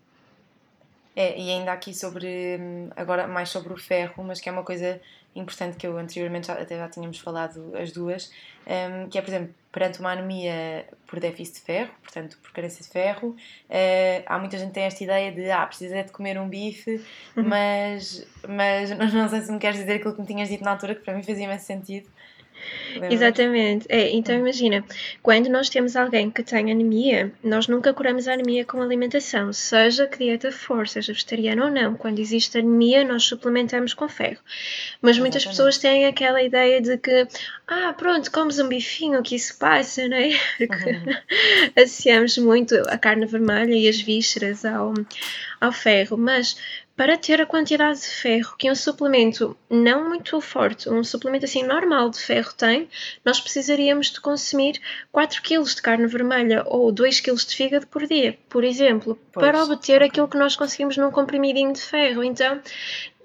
É, 1.15 1.37
e 1.37 1.51
ainda 1.51 1.73
aqui 1.73 1.93
sobre, 1.93 2.57
hum, 2.59 2.89
agora 2.95 3.27
mais 3.27 3.49
sobre 3.49 3.73
o 3.73 3.77
ferro, 3.77 4.23
mas 4.23 4.39
que 4.39 4.47
é 4.47 4.51
uma 4.51 4.63
coisa 4.63 5.01
importante 5.35 5.77
que 5.77 5.85
eu 5.85 5.97
anteriormente 5.97 6.47
já, 6.47 6.53
até 6.53 6.77
já 6.77 6.89
tínhamos 6.89 7.19
falado 7.19 7.71
as 7.77 7.91
duas, 7.91 8.31
um, 8.65 9.09
que 9.09 9.17
é, 9.17 9.21
por 9.21 9.29
exemplo, 9.29 9.53
perante 9.71 9.99
uma 9.99 10.11
anemia 10.11 10.87
por 11.05 11.19
déficit 11.19 11.59
de 11.59 11.61
ferro, 11.61 11.91
portanto, 12.01 12.37
por 12.41 12.51
carência 12.51 12.83
de 12.83 12.89
ferro, 12.89 13.29
uh, 13.29 14.23
há 14.25 14.39
muita 14.39 14.57
gente 14.57 14.69
que 14.69 14.73
tem 14.73 14.83
esta 14.83 15.03
ideia 15.03 15.31
de, 15.31 15.49
ah, 15.51 15.65
precisa 15.65 16.03
de 16.03 16.11
comer 16.11 16.39
um 16.39 16.47
bife, 16.47 17.03
uhum. 17.35 17.43
mas, 17.43 18.27
mas 18.47 18.89
não 19.13 19.29
sei 19.29 19.41
se 19.41 19.51
me 19.51 19.59
queres 19.59 19.79
dizer 19.79 19.93
aquilo 19.93 20.13
que 20.13 20.21
me 20.21 20.27
tinhas 20.27 20.49
dito 20.49 20.63
na 20.63 20.71
altura, 20.71 20.95
que 20.95 21.01
para 21.01 21.13
mim 21.13 21.23
fazia 21.23 21.45
imenso 21.45 21.65
sentido, 21.65 22.09
Exatamente. 23.09 23.85
É, 23.89 24.09
então 24.11 24.35
imagina, 24.35 24.83
quando 25.21 25.49
nós 25.49 25.69
temos 25.69 25.95
alguém 25.95 26.29
que 26.29 26.43
tem 26.43 26.71
anemia, 26.71 27.31
nós 27.43 27.67
nunca 27.67 27.93
curamos 27.93 28.27
a 28.27 28.33
anemia 28.33 28.65
com 28.65 28.81
alimentação, 28.81 29.53
seja 29.53 30.07
que 30.07 30.17
dieta 30.17 30.51
for, 30.51 30.87
seja 30.87 31.13
vegetariana 31.13 31.65
ou 31.65 31.71
não. 31.71 31.95
Quando 31.95 32.19
existe 32.19 32.57
anemia, 32.57 33.03
nós 33.03 33.23
suplementamos 33.23 33.93
com 33.93 34.07
ferro. 34.07 34.39
Mas 35.01 35.17
muitas 35.17 35.43
Exatamente. 35.43 35.57
pessoas 35.57 35.77
têm 35.77 36.05
aquela 36.05 36.41
ideia 36.41 36.81
de 36.81 36.97
que, 36.97 37.27
ah, 37.67 37.93
pronto, 37.93 38.31
comes 38.31 38.59
um 38.59 38.67
bifinho, 38.67 39.21
que 39.21 39.35
isso 39.35 39.57
passa, 39.57 40.07
não 40.09 40.17
é? 40.17 40.31
Porque 40.57 40.89
uhum. 40.89 41.15
associamos 41.83 42.37
muito 42.37 42.75
a 42.87 42.97
carne 42.97 43.25
vermelha 43.25 43.73
e 43.73 43.87
as 43.87 44.01
vísceras 44.01 44.65
ao, 44.65 44.93
ao 45.59 45.71
ferro. 45.71 46.17
Mas 46.17 46.57
para 46.99 47.17
ter 47.17 47.39
a 47.39 47.45
quantidade 47.45 48.01
de 48.01 48.07
ferro 48.07 48.57
que 48.57 48.69
um 48.69 48.75
suplemento 48.75 49.55
não 49.69 50.09
muito 50.09 50.41
forte, 50.41 50.89
um 50.89 51.01
suplemento 51.01 51.45
assim 51.45 51.63
normal 51.63 52.09
de 52.09 52.19
ferro 52.19 52.51
tem, 52.51 52.89
nós 53.23 53.39
precisaríamos 53.39 54.11
de 54.11 54.19
consumir 54.19 54.81
4 55.09 55.41
kg 55.41 55.63
de 55.63 55.81
carne 55.81 56.07
vermelha 56.07 56.61
ou 56.65 56.91
2 56.91 57.21
kg 57.21 57.35
de 57.35 57.55
fígado 57.55 57.87
por 57.87 58.05
dia, 58.05 58.37
por 58.49 58.65
exemplo, 58.65 59.17
pois, 59.31 59.45
para 59.45 59.63
obter 59.63 59.95
okay. 59.95 60.09
aquilo 60.09 60.27
que 60.27 60.37
nós 60.37 60.57
conseguimos 60.57 60.97
num 60.97 61.09
comprimidinho 61.09 61.71
de 61.71 61.79
ferro. 61.79 62.21
Então, 62.21 62.59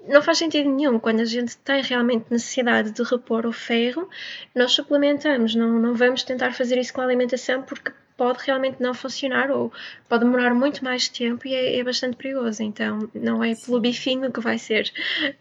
não 0.07 0.21
faz 0.21 0.37
sentido 0.37 0.69
nenhum 0.69 0.97
quando 0.97 1.19
a 1.19 1.25
gente 1.25 1.57
tem 1.57 1.81
realmente 1.81 2.27
necessidade 2.29 2.91
de 2.91 3.03
repor 3.03 3.45
o 3.45 3.51
ferro, 3.51 4.09
nós 4.55 4.71
suplementamos, 4.71 5.53
não, 5.53 5.77
não 5.77 5.93
vamos 5.93 6.23
tentar 6.23 6.53
fazer 6.53 6.77
isso 6.77 6.93
com 6.93 7.01
a 7.01 7.03
alimentação 7.03 7.61
porque 7.61 7.91
pode 8.17 8.43
realmente 8.45 8.81
não 8.81 8.93
funcionar 8.93 9.51
ou 9.51 9.71
pode 10.07 10.23
demorar 10.23 10.53
muito 10.53 10.83
mais 10.83 11.07
tempo 11.07 11.47
e 11.47 11.53
é, 11.53 11.77
é 11.77 11.83
bastante 11.83 12.15
perigoso. 12.15 12.63
Então 12.63 13.09
não 13.13 13.43
é 13.43 13.55
pelo 13.55 13.79
bifinho 13.79 14.31
que 14.31 14.39
vai 14.39 14.57
ser 14.57 14.91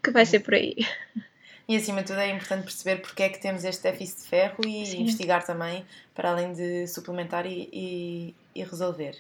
que 0.03 0.11
vai 0.11 0.27
ser 0.27 0.41
por 0.41 0.55
aí. 0.55 0.77
E 1.67 1.77
acima 1.77 2.03
de 2.03 2.09
tudo 2.09 2.21
é 2.21 2.31
importante 2.31 2.65
perceber 2.65 3.01
porque 3.01 3.23
é 3.23 3.29
que 3.31 3.41
temos 3.41 3.65
este 3.65 3.83
déficit 3.85 4.23
de 4.23 4.29
ferro 4.29 4.67
e 4.67 4.85
Sim. 4.85 5.03
investigar 5.03 5.47
também 5.47 5.85
para 6.15 6.31
além 6.31 6.53
de 6.53 6.87
suplementar 6.87 7.47
e, 7.47 7.71
e, 7.73 8.35
e 8.55 8.63
resolver. 8.63 9.17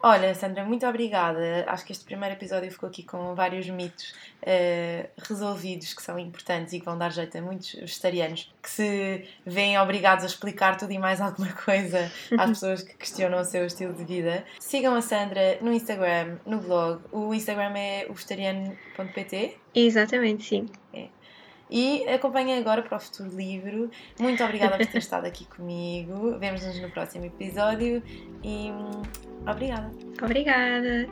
Olha, 0.00 0.34
Sandra, 0.34 0.64
muito 0.64 0.86
obrigada. 0.86 1.64
Acho 1.66 1.84
que 1.84 1.92
este 1.92 2.04
primeiro 2.04 2.34
episódio 2.34 2.70
ficou 2.70 2.88
aqui 2.88 3.02
com 3.02 3.34
vários 3.34 3.68
mitos 3.68 4.14
uh, 4.42 5.08
resolvidos 5.28 5.92
que 5.92 6.02
são 6.02 6.18
importantes 6.18 6.72
e 6.72 6.78
que 6.78 6.84
vão 6.84 6.96
dar 6.96 7.10
jeito 7.10 7.36
a 7.36 7.42
muitos 7.42 7.72
vegetarianos 7.74 8.52
que 8.62 8.70
se 8.70 9.24
veem 9.44 9.78
obrigados 9.78 10.24
a 10.24 10.28
explicar 10.28 10.76
tudo 10.76 10.92
e 10.92 10.98
mais 10.98 11.20
alguma 11.22 11.52
coisa 11.52 12.10
às 12.38 12.50
pessoas 12.50 12.82
que 12.82 12.94
questionam 12.96 13.40
o 13.40 13.44
seu 13.44 13.66
estilo 13.66 13.92
de 13.92 14.04
vida. 14.04 14.44
Sigam 14.60 14.94
a 14.94 15.02
Sandra 15.02 15.58
no 15.60 15.72
Instagram, 15.72 16.38
no 16.46 16.58
blog. 16.58 17.00
O 17.10 17.34
Instagram 17.34 17.76
é 17.76 18.06
o 18.08 18.14
vegetariano.pt? 18.14 19.56
Exatamente, 19.74 20.44
sim. 20.44 20.66
É. 20.94 21.08
E 21.70 22.08
acompanhem 22.08 22.58
agora 22.58 22.82
para 22.82 22.96
o 22.96 23.00
futuro 23.00 23.30
livro. 23.36 23.90
Muito 24.18 24.42
obrigada 24.42 24.76
por 24.76 24.86
ter 24.86 24.98
estado 24.98 25.26
aqui 25.26 25.44
comigo. 25.44 26.38
Vemo-nos 26.38 26.80
no 26.80 26.90
próximo 26.90 27.26
episódio 27.26 28.02
e 28.42 28.70
hum, 28.70 29.02
obrigada. 29.46 29.90
Obrigada. 30.22 31.06